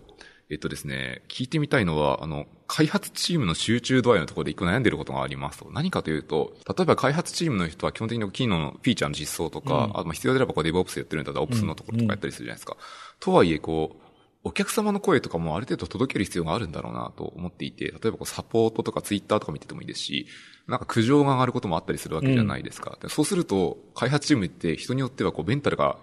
[0.50, 5.70] えっとですね、聞いてみたいのは、あの、開発チームの集中度合いのところで一個悩んでることがありますと。
[5.72, 12.74] 何かというと、例えば開発チームの人は基本的に機能のフィーチャーの実装とか、うん、あと必要であればこうデブオプスやってるんだったらオプスのところとかやったりするじゃないですか。
[12.74, 12.86] うんうん、
[13.20, 14.08] とはいえ、こう、
[14.44, 20.28] お客様の声とかもある程度届ける必要があるんだろうなと思っていて、例えばこうサポートとかツイッターとか見ててもいいですし、
[20.68, 22.98] なんか苦情が上がることもあったりするわけじゃないですか。
[23.02, 25.98] うん、そうすると、開発チームって人によってはこうベンタルが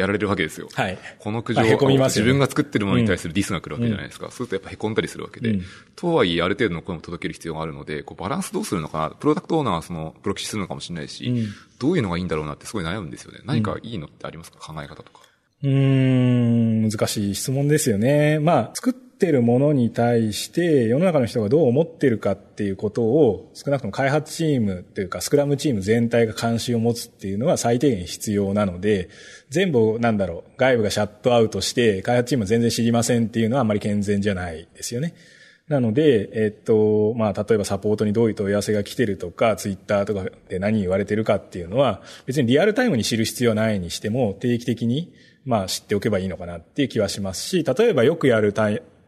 [0.00, 0.68] やられるわけですよ。
[0.72, 0.98] はい。
[1.18, 4.26] この苦情、まあね、自分が作ってるものに対するディスが来るわけじゃないですか。
[4.26, 5.50] うん、そうするとやっぱ凹んだりするわけで。
[5.50, 9.10] うん、とはいえ、ある程度の声も届ける必要があるので、こうバランスどうするのかな。
[9.10, 11.46] プロダクトオーナーはその、プロキシするのかもしれないし、うん、
[11.78, 13.40] どういうのがいいんだろうなってすごい悩むんですよね。
[13.44, 14.58] 何かいいのってありますか？
[14.58, 15.20] 考え方とか。
[15.62, 18.38] うん、難しい質問ですよね。
[18.38, 29.10] まあ、作ってるものに対して世の中の人がどう思ってるかっていうことを少なくとも開発チームというかスクラムチーム全体が関心を持つっていうのは最低限必要なので、
[29.50, 35.14] 全部なんだろう、外部がシャットアウトして開発チーム全然知りませんっていうのはあまり健全じゃないですよね。
[35.68, 45.12] なので、えっと、まあ、例えばサポートにどういう問い合わせが来てるとか、ツイッターとかで何言われてるかっていうのは、別にリアルタイムに知る必要はないにしても、定期的に
[45.44, 48.52] まあ知っておけばいいのかなっていう気はしますし、例えばよくやる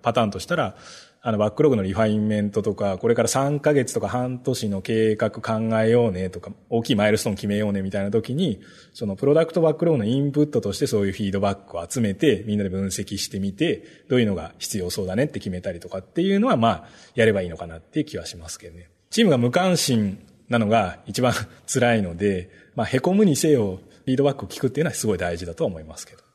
[0.03, 0.77] パターンとしたら、
[1.25, 8.61] あの、バックログのリファインメントとか、これから3ヶ月とか半年の計画考えようねとか、大きいマイルストーン決めようねみたいな時に、
[8.93, 16.85] そのプロダクトバックログのインプットとしてそういうフィードバックを集めて、みんなで分析してみて、どういうのが必要そうだねって決めたりとかっていうのは、まあ、
[17.15, 18.91] やればいいのかなっていう気はしますけどね。
[19.11, 21.35] チームが無関心なのが一番
[21.73, 26.32] 辛いので、まあ、凹むにせよ、フィードバックを聞くっていうのはすごい大事だと思いますけど。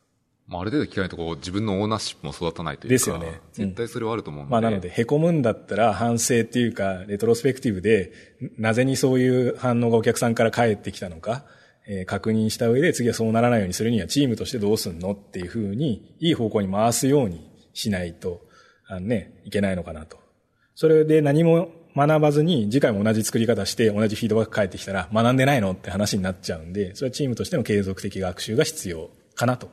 [0.48, 2.94] まあ、ある程度聞かないとこう、自分のオーナーシップも育たないというか。
[2.94, 3.42] ですよね。
[3.52, 4.52] 絶対それはあると思うので。
[4.52, 8.14] まあ、なので、凹むんだったら反省っていうか、レトロスペクティブで、
[8.58, 11.44] なぜにそういう反応がお客さんから返ってきたのか、
[11.86, 18.42] えー、確認した上で次はそうならないようにするにはチームとしてどうすんのっていうふうに、いい方向に回すようにしないと、
[18.88, 20.18] あのね、いけないのかなと。
[20.76, 29.70] それで何も学ばずに、次回も同じ作り方して同じフィードバック返ってきたら、学んでないのって話になっちゃうんで、それはチームとしての継続的学習が必要かなと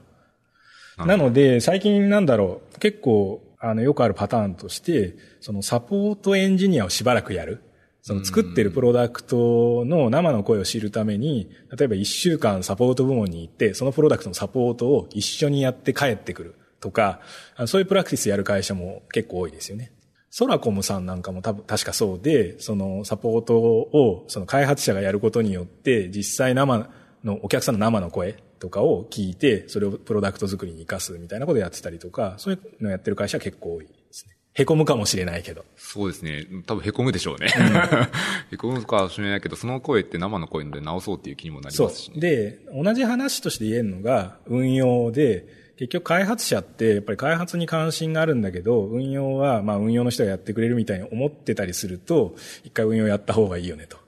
[0.99, 7.63] なので、最近なんだろう、結構、あの、よくあるパターンとして、そのサポートエンジニアをしばらくやる。
[8.03, 17.21] その作ってるプロダクトの生の声を知るために、例えば一週間サポート部門に行って、そのプロダクトのサポートを一緒にやって帰ってくるとか、
[17.65, 19.91] そういうプラクティスやる会社も結構多いですよね。
[20.29, 26.91] ソラコムさんなんかも多分確かそうで、そのサポートをその開発者がやることによって、実際生
[27.25, 34.35] のお客さんの生の声とかを聞いて、それをプロダクト作りに活かすみたいなことをやってたりとか、そういうのをやってる会社は結構多いですね。
[34.55, 35.67] 凹むかもしれないけど。
[35.77, 36.47] そうですね。
[36.65, 37.53] 多分凹むでしょうね。
[37.59, 45.45] うん、 凹むかもしれないけど、その声って生の声で直そうっていう気にもなりますし、ね、で、同じ話として言えるのが、運用で、
[45.77, 53.99] 結局開発者ってやっぱり開発に関心があるんだけど、運用はまあ運用の人がやってくれるみたいに思ってたりすると、一回運用やった方がいいよねと。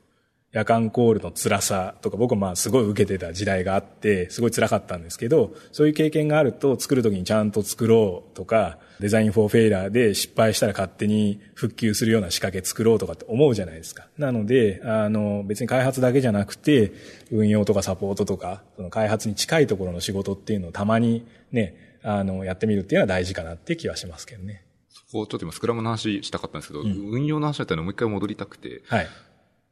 [0.56, 14.06] 夜間コールの辛さとか僕まあすごい受けてた時代があって、すごい辛かったんですけど、そういう経験があると作るときにちゃんと作ろうとか、デザインフォーフェイラーで失敗したら勝手に復旧するような仕掛け作ろうとかって思うじゃないですか。
[14.16, 16.90] なので、あの別に開発だけじゃなくて、
[17.30, 24.64] 運用とかサポートとか、その開発に近いところの仕事っていうのをたまにね、あの、やってみるっていうのは大事かなって気はしますけどね。
[24.88, 29.06] そこちょっと今スクラムの話したかったんですけど、うん、運用の話だったのもう一回戻りたくて、はい。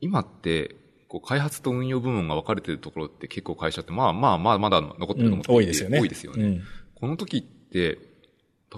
[0.05, 0.77] 今って、
[1.09, 5.99] こう開発と運用部門が分かれてるところって結構会社って、まあまあまあまだ残ってると思ってうん、多いですよね。
[5.99, 6.45] 多いですよね。
[6.45, 6.63] うん、
[6.95, 7.99] この時って、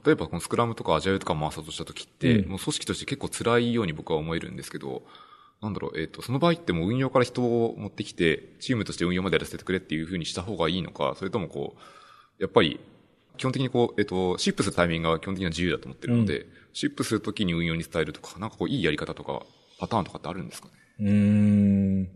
[0.04, 5.02] 例えばこのスクラムとかアジャイルとか回そうとした時って、うん、もう組織として結構辛いように僕は思えるんですけど、
[5.60, 12.78] なんだろう、えっ、ー、と、その場合ってもう運用から人を持ってきて、チームとして運用までやらせてくれっていうふうにした方がいいのか、それともこう、やっぱり、
[13.38, 19.42] 基本的にこう、えっ、ー、と、シップするタイミングが基本的には自由だと思ってるので、うん、シップするときに運用に伝えるとか、なんかこう、いいやり方とか、
[19.78, 20.74] パターンとかってあるんですかね？
[21.00, 22.09] うん。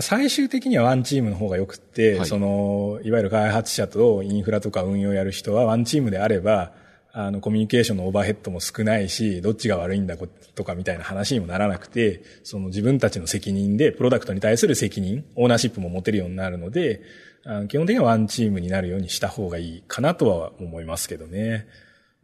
[0.00, 6.72] 最終的にはワンチームの方が良くて、はい、その、いわゆる開発者とインフラとか運用やる人はワンチームであれば、
[7.12, 17.02] あの、コミュニケーションのオーバーヘッドも少ないし、どっちが悪いんだとかみたいな話にもならなくて、その自分たちの責任で、プロダクトに対する責任、オーナーシップも持てるようになるので、
[17.46, 21.66] あの基本的にはワンチームになるようにした方がいいかなとは思いますけどね。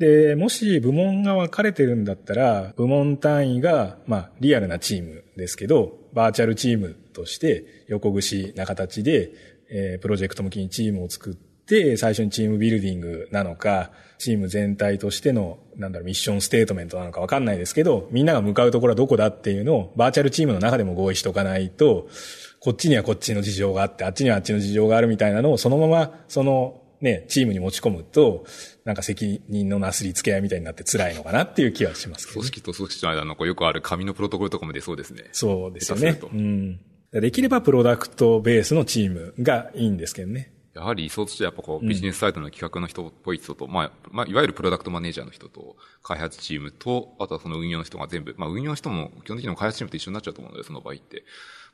[0.01, 9.31] で、もし部門が分かれてるんだったら、部門単位が、まあ、リアルなチームですけど、バーチャルチームとして横串な形で、
[9.71, 22.09] えー、プロジェクト向きにチームを作って、最初にチームビルディングなのか、チーム全体としての、なんだろう、ミッションステートメントなのかわかんないですけど、みんなが向かうところはどこだっていうのを、バーチャルチームの中でも合意しておかないと、
[22.61, 28.45] こっちにはこっちの事情があって、あっちにはあっちの事情があるみたいなのを、そのまま、その、ね、チームに持ち込むと、
[28.85, 35.29] なんか責任のなすりつけ合いみたいになって辛いのかなっていう気はしますけど、ね、組織と組織の間のこうよくある紙のプロトコルとかも出そうですね。
[35.33, 36.19] そうですよね。
[36.33, 36.81] うん。
[37.13, 40.53] できればプロダクトベースのチームがいいんですけどね。
[40.75, 51.25] やはり理想としてやっぱこうビジネスサイトの企画の人っぽい人と、うん、まあ、まあ、いわゆるプロダクトマネージャーの人と、開発チームと、あとはその運用の人が全部、まあ運用の人も基本的にも開発チームと一緒になっちゃうと思うので、その場合って。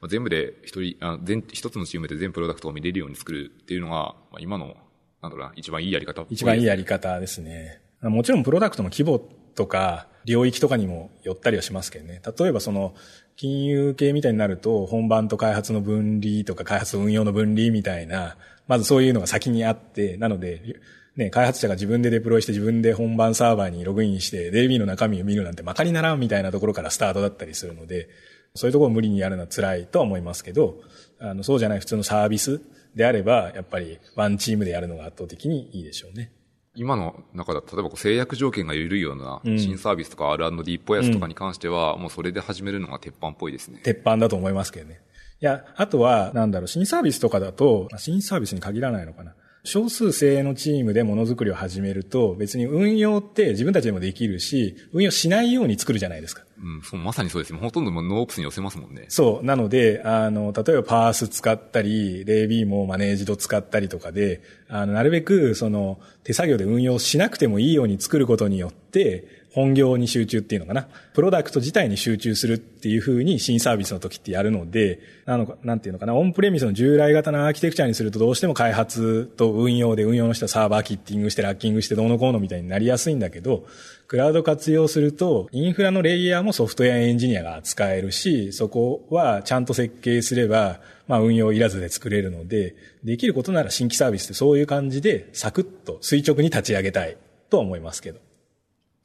[0.01, 4.77] まあ、全部で一人、あ全、一つのチームで全プロダクトを見れるように作るっていうのが、まあ今の、
[5.22, 7.81] なんだろうな、一番いいやり方、ね、一番いいやり方ですね。
[8.02, 9.18] もちろんプロダクトの規模
[9.55, 12.20] とか、領域とかにもよったりはしますけどね。
[12.38, 12.94] 例えばその、
[13.37, 20.76] 金融系みたいになると、本番と開発の分離とか開発運用の分離みたいな、まずそういうのが先にあって、なので、
[21.16, 28.09] ね、開発者が自分でデプロイして自分で本番サーバーにログインして DB の中身を見るなんてまかりならんみたいなところからスタートだったりするので、
[28.55, 30.81] そういうところを無理にやるのは辛いとは思いますけど、
[31.18, 32.61] あの、そうじゃない普通のサービス
[32.96, 36.32] であれば、やっぱりワンチームでやるのが圧倒的にいいでしょうね。
[36.74, 43.80] 今の中だと、例えば制約条件が緩いような新サービスとか R&D っぽいやつとかに関しては、もうそれで始めるのが鉄板っぽいですね。
[43.82, 45.00] 鉄板だと思いますけどね。
[45.40, 49.34] いや、あとは、なんだろう、新サービスとかだと、新サービスに限らないのかな。
[49.67, 56.45] 少数精鋭のチームでものづくりを始めると、別に運用って自分たちでもできるし、運用しないように作るじゃないですか。
[56.62, 57.59] うん、そう、まさにそうですね。
[57.59, 59.07] ほとんどもノープスに寄せますもんね。
[59.09, 59.45] そう。
[59.45, 70.86] なので、あの、例えばパース使ったり、レイビーもマネージド使ったりとかで、あの、なるべく、その、手作業で運用しなくてもいいように作ることによって、本業に集中っていうのかな。
[71.14, 76.14] プロダクト自体に集中するっていうふうに新サービスの時ってやるので、なのか、なんていうのかな。
[76.14, 83.64] オンプレミスの従来型のアーキテクチャにするとどうしても開発と運用で運用の人はサーバーキッティングしてラッキングしてどうのこうのみたいになりやすいんだけど、
[84.09, 97.16] クラウド活用すると、インフラのレイヤーもソフトウェアエンジニアが扱えるし、そこはちゃんと設計すれば、まあ運用いらずで作れるので、できることなら新規サービスってそういう感じでサクッと垂直に立ち上げたい
[97.48, 98.20] と思いますけど。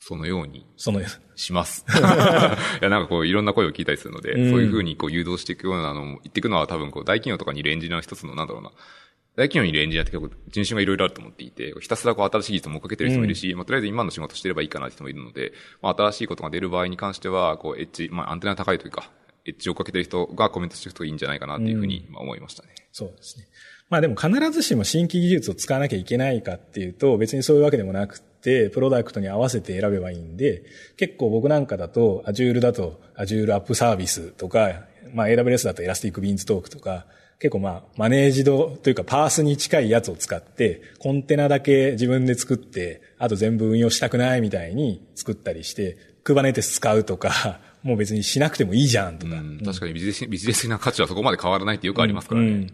[0.02, 0.66] そのように。
[0.78, 1.86] そのようします。
[1.94, 1.94] い
[2.84, 8.72] や、なんかこう、いろんな声を聞いたりするので、うん、そういうふうにこう、誘導していくようなのも、言っていくのは多分こう、大企業とかにいるエンジニアの一つの、なんだろうな。
[9.36, 19.10] 大企業にいるエンジニアって結構人種がいろいろあると思っていて、ひたすらこう新しい技術を追っかけてる人もいるし、うん、まあとりあえず今の仕事してればいいかなって人もいるので、まあ新しいことが出る場合に関しては、こうエッジ、まあアンテナ高いというか、
[19.46, 22.70] エッジを追っかけてる人がコメントしていくといいんじゃないかなっていうふうに思いましたね。
[22.78, 23.46] うん、そうですね。
[23.90, 30.64] まあでも必ずしも新規技術を使わなきゃいけないかっていうと、別にそういうわけでもなくて、プロダクトに合わせて選べばいいんで、
[30.98, 34.84] 結構僕なんかだと、Azure だと Azure App Service とか、
[35.14, 37.06] まあ AWS だと Elastic Beans Talk とか、
[37.42, 49.34] 結構まあ、マネージドというかパースに近いやつを使って、コンテナだけ自分で作って、あと全部運用したくないみたいに作ったりして、Kubernetes 使うとか、 もう別にしなくてもいいじゃんとか。
[49.34, 52.48] うん、確かにビジネス、ビジネス的な価値はそこまで変わらないってよくありますからね。
[52.48, 52.74] うん、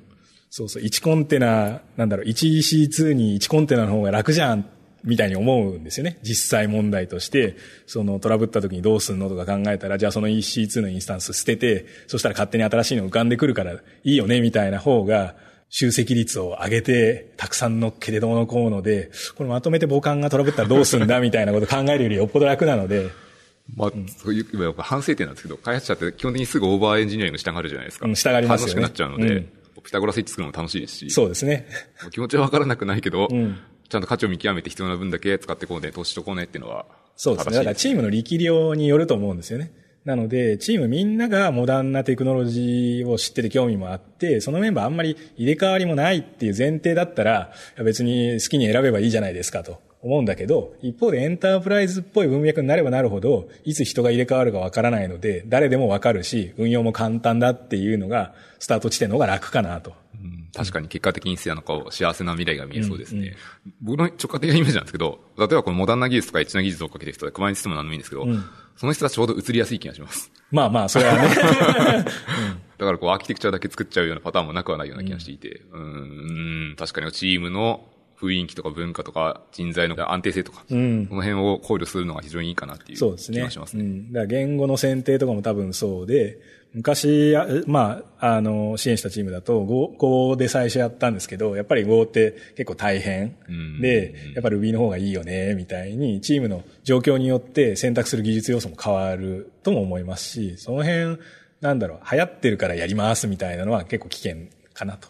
[0.50, 4.70] そうそう、1コンテナ、なんだろう、1EC2 に1コンテナの方が楽じゃん
[5.08, 6.20] みたいに思うんですよね。
[6.22, 7.56] 実際問題として、
[7.86, 15.36] そのトラブった時にどうすんのとか考えたら、じゃあその EC2 のインスタンス捨てて、そしたら勝手に新しいの浮かんでくるからいいよね、みたいな方が、
[15.70, 23.10] 集積率を上げて、たくさん乗っけてどうのこうので、これまとめて母艦がトラブったらどうすんだみたいなこと考えるよりよっぽど楽なので、
[23.76, 28.08] まあ、そういう、反省点なんですけど、開発者って基本的にすぐオーバーエンジニアリング従うじゃないですか。
[28.08, 28.70] うん、従いますよね。
[28.70, 29.50] 楽しくなっちゃうので、うん、
[29.84, 31.10] ピタゴラスイッチ作るのも楽しいですし。
[31.10, 31.68] そうですね。
[32.12, 33.58] 気持ちはわからなくないけど、うん、
[33.90, 36.86] ちゃんと価値を見極めて必要な分だけ使ってこうね、投資しとこうねっていうのは、
[37.16, 37.56] そうですね。
[37.56, 39.72] だからチームの力量によると思うんですよね。
[40.06, 47.52] なので、チームみんながモダンなテクノロジーを知ってて興味もあって、そのメンバーあんまり入れ替わりもないっていう前提だったら、
[47.84, 59.94] 別に好きに選べばいいじゃないですかと思うんだけど、一方でエンタープライズっぽい文脈になればなるほど、いつ人が入れ替わるかわからないので、誰でもわかるし、運用も簡単だっていうのが、スタート地点の方が楽かなと。
[60.54, 63.22] 確かに結果的になんか幸せな未来が見えそうですね。
[63.22, 63.34] うんうん、
[63.82, 68.44] 僕の直感的なイメージなんですけど、例えばこのモダンな技術とかエッチな技術をかけてる人で、クマインシステムなんでもいいんですけど、うん、
[68.76, 70.32] その人たちちょうど移りやすい気がします。
[70.52, 71.30] まあまあ、それはね。
[72.78, 75.86] だからこうアーキテクチャだけ作っちゃうようなパターンもなくはないような気がしていて、うん、う
[76.74, 77.88] ん確かにチームの
[78.20, 83.50] 雰囲気とか文化とか人材の安定性とか、うん、この辺を考慮するのが非常にいいかなっていう気がしますね。
[83.50, 83.84] そうですね。
[83.84, 86.40] うん、だから言語の選定とかも多分そうで、
[86.78, 93.36] 昔、まあ、あの、支援したチームだと Go, で最初やったんですけど、やっぱり Go って結構大変。
[93.82, 101.18] で、やっぱり Ruby の方がいいよね、みたいに、チームの状況によって選択する技術要素も変わるとも思いますし、その辺、
[101.62, 104.36] なんだろう、流行ってるからやりますみたいなのは結構危険
[104.74, 105.08] かなと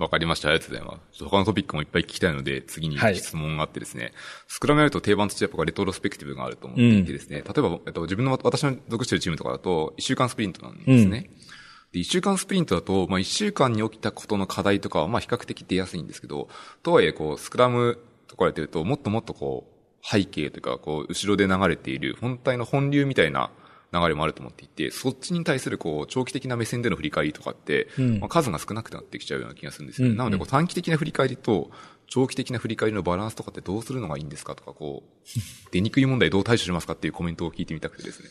[0.00, 0.48] わかりました。
[0.48, 1.24] ありがとうございます。
[1.24, 4.12] 他のトピックもいっぱい聞きたいので、次に質問があってですね、はい、
[4.48, 11.28] スクラムやると定番としてやっぱレトロスペクティブがあると思っていてですね、うん、例えば、えっと、自分の、私の属しているチームとかだと、1週間スプリントなんですね。
[11.32, 11.50] うん
[11.92, 16.48] で、1週間スプリントだと、まあ、1週間に起きたことの課題とかは、まあ、比較的出やすいんですけど、
[16.84, 17.98] とはいえ、こう、スクラム
[18.28, 23.50] とかやってると、もっともっとこう、背景というか、こう、後ろで流れている、本体の本流みたいな
[23.92, 30.10] 流れもあると思っていて、そっちに対するこう、長期的な目線での振り返りとかって、うん、まあ、数が少なくなってきちゃうような気がするんですよね。
[30.10, 31.70] うんうん、なので、こう短期的な振り返りと、
[32.06, 35.10] 長期的な振り返りのバランスとかってどうするのがいいんですかとか、こう、
[35.72, 38.28] 出にくい問題どう対処しますかっていうコメントを聞いてみたくてですね。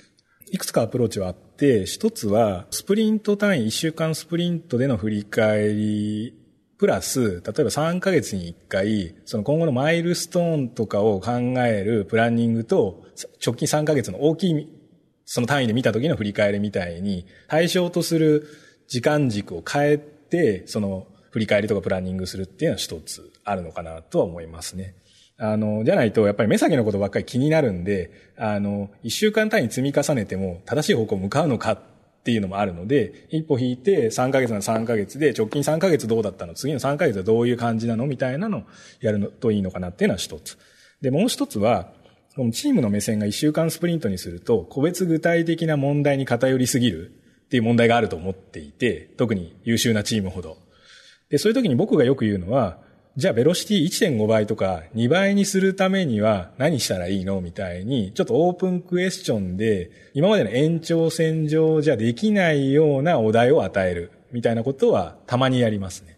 [0.52, 6.34] いくつかアプローチはあって、一つは、スプリント単位、一週間スプリントでの振り返り、
[6.80, 11.32] プラス、例えば3ヶ月に1回、その今後のマイルストーンとかを考
[11.66, 13.04] えるプランニングと、
[13.46, 14.79] 直近3ヶ月の大きい
[15.32, 18.48] その単位で見た時の振り返りみたいに、対象とする
[18.88, 24.96] 時間軸を変えて、その振り返りとかプランニングするっていうのは一つあるのかなとは思いますね。
[25.38, 31.80] あの、じゃないと、やっぱり目先のことばっかり気になるんで、あの、一週間単位積み重ねても正しい方向向かうのかっ
[32.24, 36.56] ていうのもあるので、一歩引いて3ヶ月なら3ヶ月で、直近3ヶ月どうだったの？
[36.56, 38.08] 次の3ヶ月はどういう感じなの？
[38.08, 38.64] みたいなのを
[39.00, 40.58] やるのといいのかなっていうのは一つ。
[41.02, 41.94] で、もう一つは、
[42.40, 47.12] このチームの目線が一週間スプリントにすると、個別具体的な問題に偏りすぎる
[47.48, 50.56] っていう問題があると思っていて、特に優秀なチームほど。
[51.30, 52.78] で、そういう時に僕がよく言うのは、
[53.18, 66.18] じゃあベロシティ1.5倍とか2倍にするためには何したらいいのみたいに、ちょっとオープンクエスチョンで、今までの延長線上じゃできないようなお題を与えるみたいなことはたまにやりますね。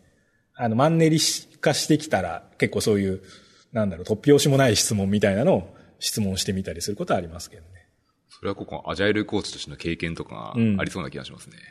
[0.54, 1.18] あの、マンネリ
[1.62, 3.24] 化してきたら結構そういう、
[3.74, 7.88] なんだろう、突拍子もない質問みたいなのを質問してみたりすることはありますけどね。
[8.30, 11.56] それはここ、アジャイルコーチとしての経験とかありそうな気がしますね。
[11.56, 11.62] うん、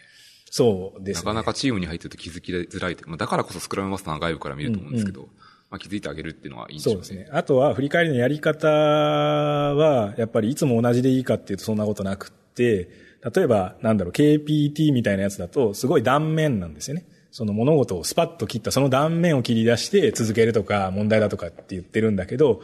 [0.51, 1.26] そうですね。
[1.26, 5.33] なかなかチームに入ってると気づきづらいまあ、だからこそスクラムマスターの外部から見ると思うんですけど、うんうん
[5.70, 7.05] まあ、気づいてあげるっていうのはいいんでしょうね。
[7.05, 7.37] そうですね。
[7.37, 12.89] あとは、振り返りのやり方は、やっぱりいつも同じでいいかっていうとそんなことなくって、
[13.35, 17.05] 例えば、なんだろう、KPT みたいなやつだと、すごい断面なんですよね。
[17.31, 22.61] その物事をスパッと切ったその断面を切り出して続けるとか問題だとかって言ってるんだけど、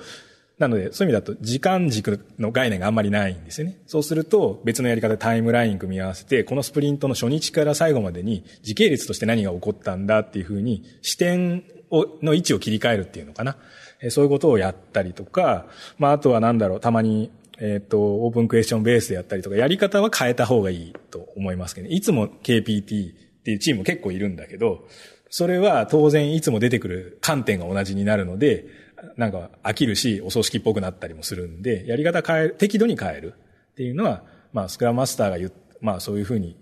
[0.58, 3.78] なので、そういう意味だと時間軸の概念があんまりないんですよね。
[3.86, 13.56] そうすると、別のやり方でタイムライン組み合わせて、このスプリントの初日から最後までに時系列として何が起こったんだっていうふうに視点を、の位置を切り替えるっていうのかな。
[14.10, 15.66] そういうことをやったりとか、
[15.98, 21.94] まあ、あとはなんだろう、たまに、えっ、ー、と、オープンクエスチョンベースでやったりとか、やり方は変えた方がいいと思いますけどね。
[21.94, 24.86] いつも KPT っていうチーム結構いるんだけど、
[25.30, 28.66] それは当然いつも出てくる観点が同じになるので、
[29.16, 33.34] なんか飽きるし、お葬式っぽくなったりもするんで、やり方変える、適度に変える
[33.72, 36.56] っていうのは、まあ、スクラムマスターが言まあ、そういうふうに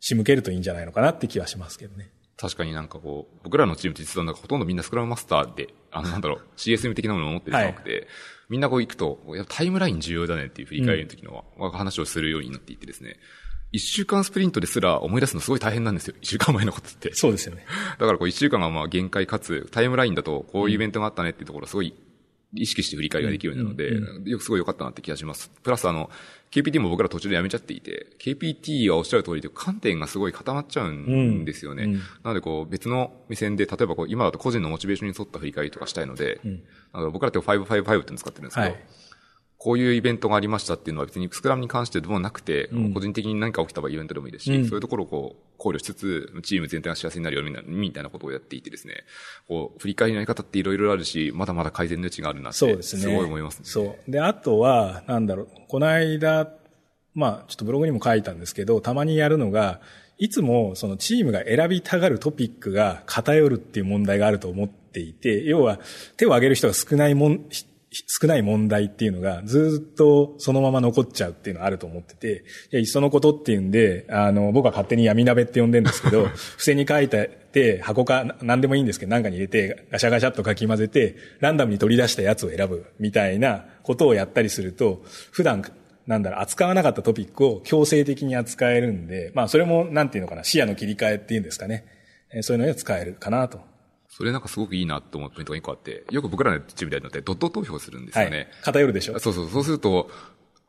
[0.00, 2.12] 仕向けるといいんじゃないのかなって気はしますけどね。
[2.36, 8.06] 確かになんかこう、僕らのチームって実はなんかほとんどみんなスクラムマスターで、あのなんだろう、CSM 的なものを持ってるじゃなくて、はい、
[8.48, 13.16] みんなこう行くと、やタイムライン重要だねっていう振り返りの時の話をするようになっていてですね、
[13.72, 16.14] 一週間スプリントですら思い出すのすごい大変なんですよ。
[16.20, 17.14] 一週間前のことって。
[17.14, 17.64] そうですよね。
[17.98, 21.94] だからこう一週間がまあ限界かつ、タイムラインだとこういうイベントがあったねっていうところすごい
[22.54, 25.50] 意識して振り返りができるようになるので、うんうん、よくすごい良かったなって気がします。
[25.62, 26.10] プラスあの、
[26.50, 31.84] KPT も僕ら途中でやめちゃっていて、KPT はおっしゃる通りで観点がすごい固まっちゃうんですよね。
[31.84, 36.48] うん、なのでこう別の目線で、例えばこう今だと個人のモチベーションに沿った振り返りとかしたいので、う
[37.08, 38.84] ん、僕らって555っての使ってるんですけど、はい
[39.62, 49.04] こういうイベントがありましたっていうのは別にスクラムに関してでもなくて、うん、個人的に何か起きた場合イベントでもいいですし、うん、そういうところをこう考慮しつつ、チーム全体が幸せになるようにみたいなことをやっていてですね、
[49.46, 53.02] こう、振り返りのやり方っていろいろあるし、まだまだ改善の余地があるなって、そうですね。
[53.02, 53.66] すごい思いますね。
[53.66, 54.10] そう。
[54.10, 56.52] で、あとは、なんだろう、この間、
[57.14, 59.80] まあ、ちょっとブログにも書いたんですけど、たまにやるのが、
[60.18, 65.78] いつもそのチームが選びたがるトピックが偏るっていう問題があると思っていて、要は
[66.16, 67.46] 手を挙げる人が少ないもん、
[68.06, 76.24] 少ない問題っていうのがずっとそのまま残っちゃうっていうのはあると思ってて、いや、いっそのことっていうんで、あの、僕は勝手に闇鍋って呼んでるんですけど、
[76.56, 85.62] 付箋に書いて、箱か何でもいいんですけど、何かに入れて、ガシャガシャっとかき混ぜて、ランダムに取り出したやつを選ぶみたいなことをやったりすると、普段、
[86.06, 91.84] なんだろう、扱わなかったトピックを強制的に扱えるんで、まあ、それも、なんていうのかな、視野の切り替えっていうんですかね。
[92.40, 93.60] そういうのに使えるかなと
[94.14, 98.36] それなんかすごくいいなと思うポイントが一個あって、よく僕らのチームでやるのってドット投票するんですよね。
[98.36, 99.18] はい、偏るでしょ？
[99.18, 99.48] そうそう。
[99.48, 100.10] そうすると、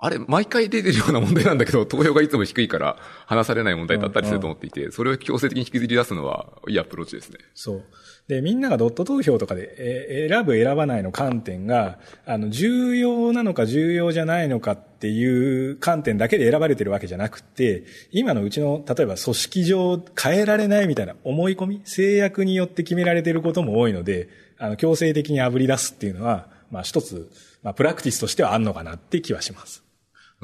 [0.03, 7.37] あれ、毎回出てるような問題なんだけど、 投票がいつも低いから話されない問題だったりすると思っていて、それを強制的に引きずり出すのは、いいアプローチですね。
[7.55, 7.83] そう。
[8.27, 24.27] で、みんながドット投票とかで、え選ぶ選ばないの観点が、あの、重要なのか重要じゃないのかっていう観点だけで選ばれてるわけじゃなくて、今のうちの、例えば組織上変えられないみたいな思い込み、制約によって決められてることも多いので、
[24.57, 27.31] あの、強制的に炙り出すっていうのは、まあ一つ、
[27.61, 29.81] まあプラクティスとしてはあんのかなって気はします。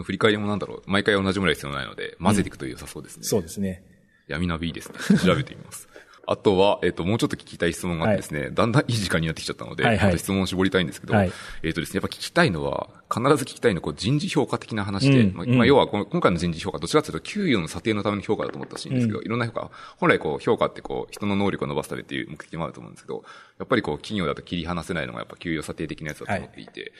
[0.04, 3.22] 振り返りもなんだろう、毎回同じぐらい必要ないので、混ぜていくと良さそうですね。
[3.22, 3.84] うん、そうですね。
[4.28, 5.20] 闇ナビいいですね。
[5.20, 5.90] 調べてみます。
[6.32, 11.32] あとは、えっ、ー、と、もうちょっと聞きたい質問があってですね、はい、だんだんいい時間になってきちゃったので、はいはい、質問を絞りたいんですけど、はい、
[11.64, 23.24] えっ、ー、とですね、やっぱ聞きたいのは、必ず聞きたいのはこう人事評価的な話で、うん、まあ、まあ、要は今回の人事評価、どちらかというと給与の査定のための評価だと思ったらしいんですけど、うん、いろんな評価、本来こう評価ってこう人の能力を伸ばすためっていう目的もあると思うんですけど、
[23.58, 26.92] やっぱりこう企業だと切り離せないのがやっぱ給与査定的なやつだと思っていて、はい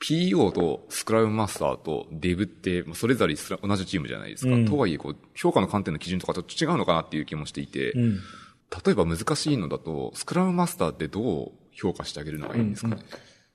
[0.00, 4.54] PO とスクラムマスターとデブって、それぞれ同じチームじゃないですか。
[4.54, 8.16] うん、とはいえ、こう、評価の観点の基準とかと違うのかなっていう気もしていて、うん、
[8.84, 13.08] 例えば難しいのだと、スクラムマスターってどう評価してあげるのがいいんですかね、うんうん、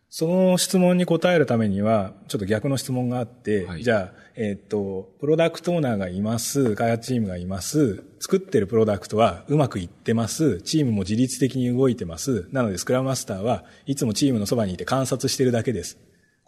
[0.10, 16.00] その質問に答えるためには、ちょっと逆の質問があって、はい、じゃあ、えっ、と、プロダクトオーナーがいます、開発チームがいます、作ってるプロダクトはうまくいってます、チームも自律的に動いてます、なのでスクラムマスターはいつもチームのそばにいて観察してるだけです。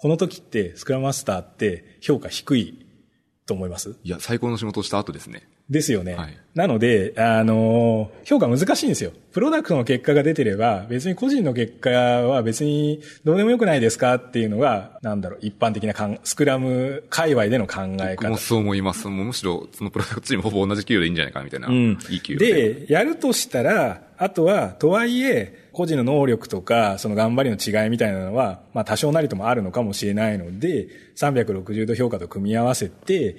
[0.03, 2.85] この時ってスクラムマスターって評価低い
[3.45, 3.95] と思います？
[4.03, 5.47] いや、最高の仕事をした後ですね。
[5.69, 6.15] ですよね。
[6.15, 9.13] はい、なので、あの、評価難しいんですよ。
[9.31, 18.27] プロダクトの結果が出てれば、別に個人の結果は別にどうでもよくないですかっていうのが、なんだろう、一般的なかんスクラム界隈での考え方。
[18.27, 19.07] 僕もそう思います。
[19.07, 21.69] もうむしろ、そのプロダクトチームほぼ同じ給与でいいんじゃないかみたいな。
[21.69, 21.97] うん。
[22.09, 22.73] いい給与で。
[22.73, 33.35] で、やるとしたら、あとは、とはいえ、個人の能力とか、その頑張りの違いみたいなのは、まあ多少なりともあるのかもしれないので、360度評価と組み合わせて、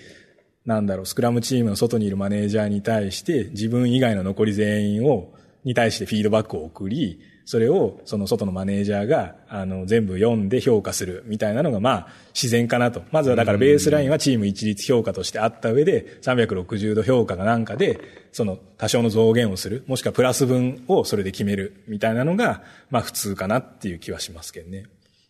[0.66, 5.32] なんだろう、スクラムチームの外にいるマネージャーに対して、自分以外の残り全員を、
[5.64, 13.02] に対してフィードバックを送り、それをその外のマネージャーがあの全部読んで評価するみたいなのがまあ自然かなと。
[13.12, 18.00] まずはだからベースラインはチーム一律評価としてあった上で360度評価がなんかで
[18.32, 24.86] その多少の増減をする、もしくはプラス分をそれで決めるみたいなのがまあ普通かなっていう気はしますけどね。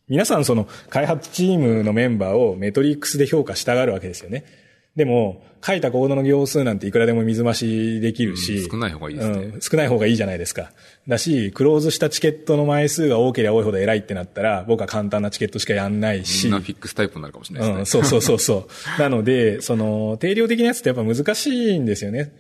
[0.07, 4.45] 皆さんその開発チームのメンバーをメトリックスで評価したがるわけですよね。
[4.97, 9.61] でも、書いたコードの行数なんていくらでも水増しできるし、うん、少ない方がいいですね、うん。
[9.63, 10.73] 少ない方がいいじゃないですか。
[11.09, 16.45] だし、クローズしたチケットの枚数が多ければ多いほど偉いってなったら、僕は簡単なチケットしかやんないし。
[16.45, 17.81] みんなフィックスタイプになるかもしれないですね。
[17.81, 18.69] うん、そうそうそうそ
[18.99, 19.01] う。
[19.01, 22.33] なので、その、定量的なやつってやっぱ難しいんですよね。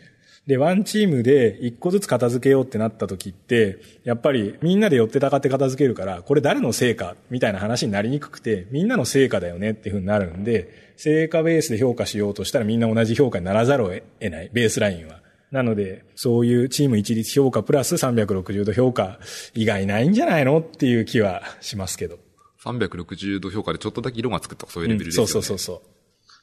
[0.47, 13.89] で、ワンチームで一個ずつ片付けようってなった時って、やっぱりみんなで寄ってたかって片付けるから、これ誰の成果みたいな話になりにくくて、みんなの成果だよねっていうふうになるんで、成果ベースで評価しようとしたらみんな同じ評価にならざるを
[14.21, 15.21] 得ない、ベースラインは。
[15.51, 19.19] なので、そういうチーム一律評価プラス360度評価
[19.55, 22.19] 以外ないんじゃないのっていう気はしますけど。
[22.65, 25.27] 360度評価でちょっとだけ色がつくとかそういうレベルですよね。
[25.27, 25.83] うん、そうそうそうそ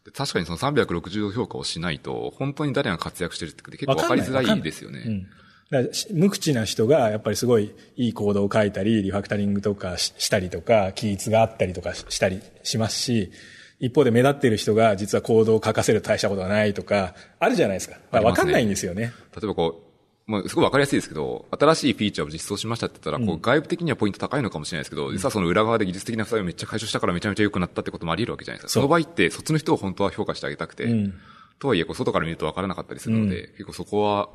[0.06, 0.12] う。
[0.12, 5.28] 確かにその360度評価をしないと、本当に誰が活躍してるって結構分かりづらいですよね。
[6.12, 13.32] 無口な人がやっぱりすごいいいコードを書いたり、リファクタリングとかしたりとか、記述があったりとかしたりしますし、
[13.82, 17.98] 一方で目立っている人が実はコードを書かせる大したことがないとか、あるじゃないですか。
[18.12, 19.12] わ、ね、かんないんですよね。
[19.36, 19.84] 例えばこ
[20.28, 28.74] う、まあ、すごいわかりやすいですけど、新しいフィーチャーを実装しましたって言ったら、こう、外部的にはポイント高いのかもしれないですけど、実はその裏側で技術的な負債をめっちゃ解消したからめちゃめちゃ良くなったってこともあり得るわけじゃないですか。
[28.74, 31.14] その場合って、そっちの人を本当は評価してあげたくて、うん、
[31.60, 34.30] とはいえ、こう、外から見るとわからなかったりするので、うん、結構そこは、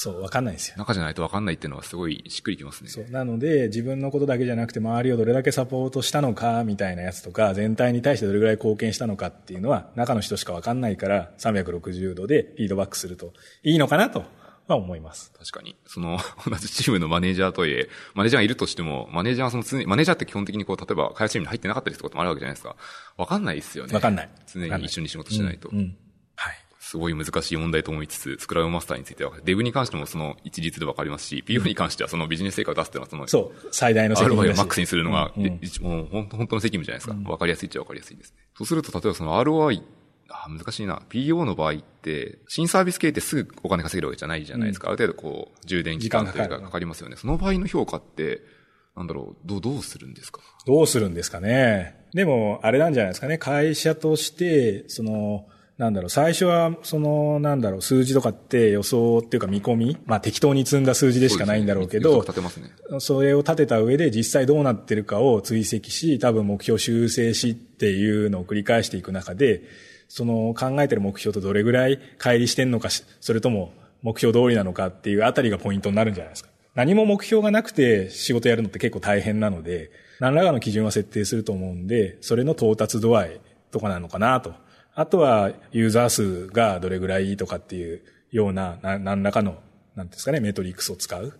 [0.00, 0.76] そう、わかんないですよ。
[0.78, 2.88] 中じゃないとわかんないっていうのはすごいしっくりきますね。
[2.88, 3.10] そう。
[3.10, 13.32] なので、自分のことだけじゃなくて、周りをどれだけサポートしたのか、みたいなやつとか、全体に対してどれぐらい貢献したのかっていうのは、中の人しかわかんないから、360度でフィードバックすると
[13.64, 14.22] いいのかなと
[14.68, 15.32] は思います。
[15.36, 15.74] 確かに。
[15.84, 22.76] その、 同じチームのマネージャーといえ、マネージャーがいるとしても、マネージャーはその常に、マネージャーって基本的にこう、例えば、開発チームに入ってなかったりすることもあるわけじゃないですか。
[23.16, 23.92] わかんないですよね。
[23.92, 24.28] わかんない。
[24.46, 25.70] 常に一緒に仕事しないと。
[25.70, 25.96] うん、うん、はい。
[26.88, 37.12] すごい難しい問題と思いつつ、スクラムマスターについては、デブに関してもその一律でわかりますし、PO に関してはそのビジネス成果を出すっていうのはその、そう、最大の責任 ROI をマックスにするのが、うん、もう本当の責務じゃないですか。
[37.12, 38.38] わ、うん、かりやすいっちゃわかりやすいですね。
[38.56, 39.82] そうすると、例えばその ROI
[40.30, 41.02] あ難しいな。
[41.10, 44.88] PO の場合って、新サービス系ってすぐお金稼げるわけじゃないじゃないですか。
[44.88, 47.16] うん、ある程度こう、充電期間というかかかりますよね。
[47.16, 48.40] その場合の評価って、
[48.96, 50.40] なんだろう、どう、どうするんですか？
[50.66, 51.96] どうするんですかね。
[52.14, 53.38] でも、あれなんじゃないですかね。
[53.38, 55.46] 会社として、その、
[55.78, 62.20] なんだろう、最初は、その、なんだろう、数字とかって予想っていうか見込み、まあ適当に積んだ数字でしかないんだろうけど、
[62.98, 69.62] そ、ね,、れを立てた上で実際どうなってるかを追跡し、多分目標修正しっていうのを繰り返していく中で、
[70.08, 72.88] その考えてる目標とどれぐらい乖離してんのか、
[73.20, 73.72] それとも
[74.02, 76.50] 目標通りなのかっていうあたりがポイントになるんじゃないですか。
[76.74, 84.54] 何も目標がなくて仕事やるのって結構大変なので、何らかの基準は設定すると思うんで、それの到達度合いとかなのかなと。
[84.98, 89.58] あとはユーザー数がどれぐらいとかっていうような何らかの、
[89.94, 91.38] なんですかね、メトリックスを使う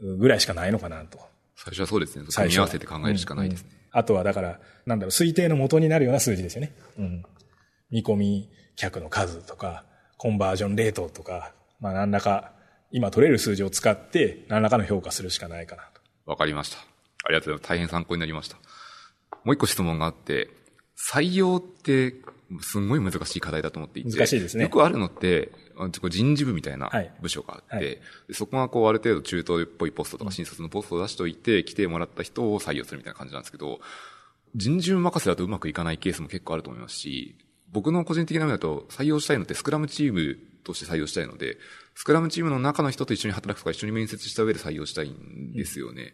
[0.00, 1.18] ぐらいしかないのかなと。
[1.56, 2.24] 最初はそうですね。
[2.24, 3.68] 組み合わせて考えるしかないですね。
[3.70, 6.72] うんうん、あとはだから、なんだろう、推定の元になるような数字ですよね。
[6.98, 7.22] うん。
[7.90, 9.84] 見込み客の数とか、
[10.16, 12.52] コンバージョンレートとか、まあ何らか、
[12.92, 16.00] 今取れる数字を使って何らかの評価するしかないかなと。
[16.24, 16.78] わかりました。
[16.78, 17.68] ありがとうございます。
[17.68, 18.56] 大変参考になりました。
[19.44, 20.48] もう一個質問があって、
[20.96, 22.14] 採用って
[22.60, 24.10] すんごい難しい課題だと思っていて。
[24.16, 24.64] 難しいですね。
[24.64, 25.52] よくあるのって、
[26.08, 26.90] 人事部みたいな
[27.20, 27.98] 部署があって、はいはい、
[28.32, 33.80] そこがこうある程度中東っぽいポストとか新卒のポストを出しておいて、来てもらった人を採用するみたいな感じなんですけど、
[34.56, 37.36] 人事部任せだとうまくいかないケースも結構あると思いますし、
[37.70, 41.56] 僕の個人的な目だと採用したいのってスクラムチームとして採用したいので、
[41.94, 46.02] スクラムチームの中の人と一緒に働くとか一緒に面接した上で採用したいんですよね。
[46.02, 46.10] うん、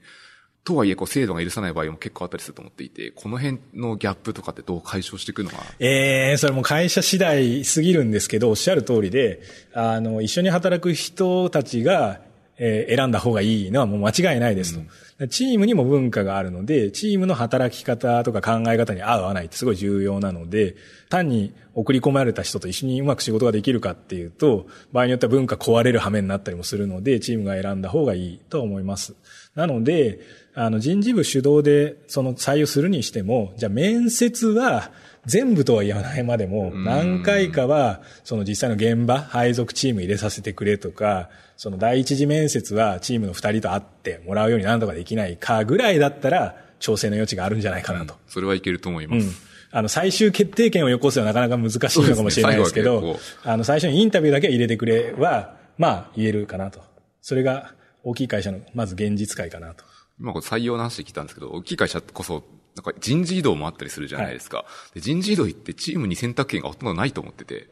[0.66, 9.40] とはいえ、こう、制度が許さない場合も結構あったりすると思っていて、この辺のギャップとかってどう解消していくのかええー、それも会社次第すぎるんですけど、おっしゃる通りで、
[9.74, 12.20] あの、一緒に働く人たちが、
[12.58, 14.80] えー、選んだ方がいいのはもう間違いないですと。
[14.80, 14.88] うん
[15.30, 20.76] チームにも文化があるので、チームの働き方とか考え方に合う合わないってすごい重要なので、
[21.08, 29.14] 単に送り込まれた人と一緒にうまく仕事ができるかっていうと、場合によっては文化壊れる羽目になったりもするので、チームが選んだ方がいいと思います。
[29.56, 30.20] なので、
[30.54, 34.92] あの人事部主導でその採用するにしても、じゃあ面接は
[35.24, 48.14] 全部とは言わないまでも、何回かは、その実際の現場、配属チーム入れさせてくれとか、その第一次面接はチームの二人と会ってもらうように何とかできないかぐらいだったら、調整の余地があるんじゃないかなと。
[48.14, 49.26] うん、それはいけると思います。
[49.26, 49.32] うん
[49.72, 56.80] あの、最終決定権をよこすはなかなか難しいのかもしれないですけど、ね、あの、最初にインタビューだけ入れてくれは、まあ、言えるかなと。
[57.20, 57.74] それが、
[58.06, 59.84] 大きい会社の、まず現実界かなと。
[60.20, 62.44] 今これ採用の話で聞いたんですけど、大きい会社こそ、
[62.76, 64.58] なんか人事異動もあったりするじゃないですか。
[64.58, 67.68] はい、で人事異動ってチームに選択権がほとんどないと思ってて。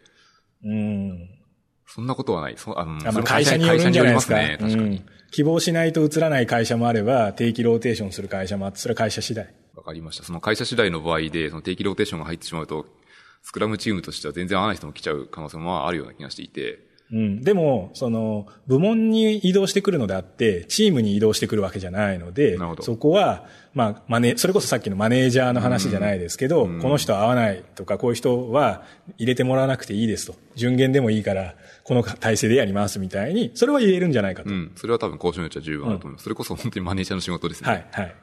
[0.64, 1.30] うん。
[1.86, 2.54] そんなことはない。
[2.56, 4.34] そあのあ会社によるんじゃないですか。
[4.34, 9.54] ね、確かに、うん、希望しないと移らない会社もあれば、定期ローテーションする会社もあって、それは会社次第。
[9.76, 10.24] わかりました。
[10.24, 12.86] その会社次第の場合で、その定期ローテーションが入ってしまうと、
[13.42, 16.92] スクラムチームとしては全然合わない人も来ちゃう可能性もあるような気がしていて。
[17.12, 17.42] うん。
[17.42, 23.44] でも、その、部門に異動してくるのであって、チームに異動してくるわけじゃないので、そこは、
[23.74, 28.82] まあ、マネ、それこそさっきのマネージャーの話じゃないですけど、この人合わないとか、こういう人は
[29.18, 30.34] 入れてもらわなくていいですと。
[30.54, 34.50] 順限でもいいから、この体制でやりますみたいに、それは言えるんじゃないかと。
[34.50, 34.72] うん。
[34.74, 36.22] それは多分交渉によっては十分だと思います。
[36.22, 37.70] うん、それこそ本当にマネージャーの仕事ですね。
[37.70, 38.14] はい、はい。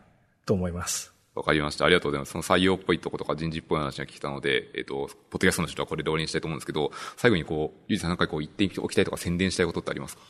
[0.46, 1.11] と思います。
[1.34, 1.86] わかりました。
[1.86, 2.32] ありがとうございます。
[2.32, 10.24] その採用っぽいとことか人事っぽい話が聞いたので、えっ、ー、と、ポッドキャストの人はこれで終わりにしたいと思うんですけど、最後にこう、ゆうじさんなんかこう言っておきたいとか宣伝したいことってありますか？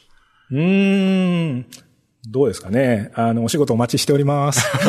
[0.52, 1.66] うーん。
[2.30, 3.12] どうですかね。
[3.16, 4.62] あの、お仕事お待ちしております。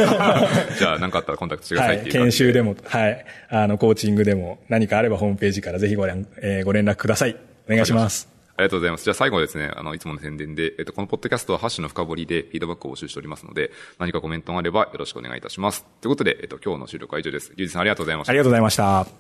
[0.78, 3.24] じゃあ、何かあったらコンタクトしてくださいっていう、はい、研修でも、はい。
[3.48, 7.36] あの、コーチングでも、何かあればホームページからぜひご連,、えー、ご連絡ください。
[7.66, 8.32] お願いします。
[8.57, 9.05] ありがとうございます。
[9.05, 15.86] じゃあ最後ですね、あの、いつもの宣伝で、えっと、このポッドキャストはハッシュの深掘りでフィードバックを募集しておりますので、何かコメントがあればよろしくお願いいたします。
[16.00, 17.53] ということで、えっと、今日の収録は以上です。
[17.57, 18.30] ゆうじさんありがとうございました。
[18.30, 19.12] ありがとうございました。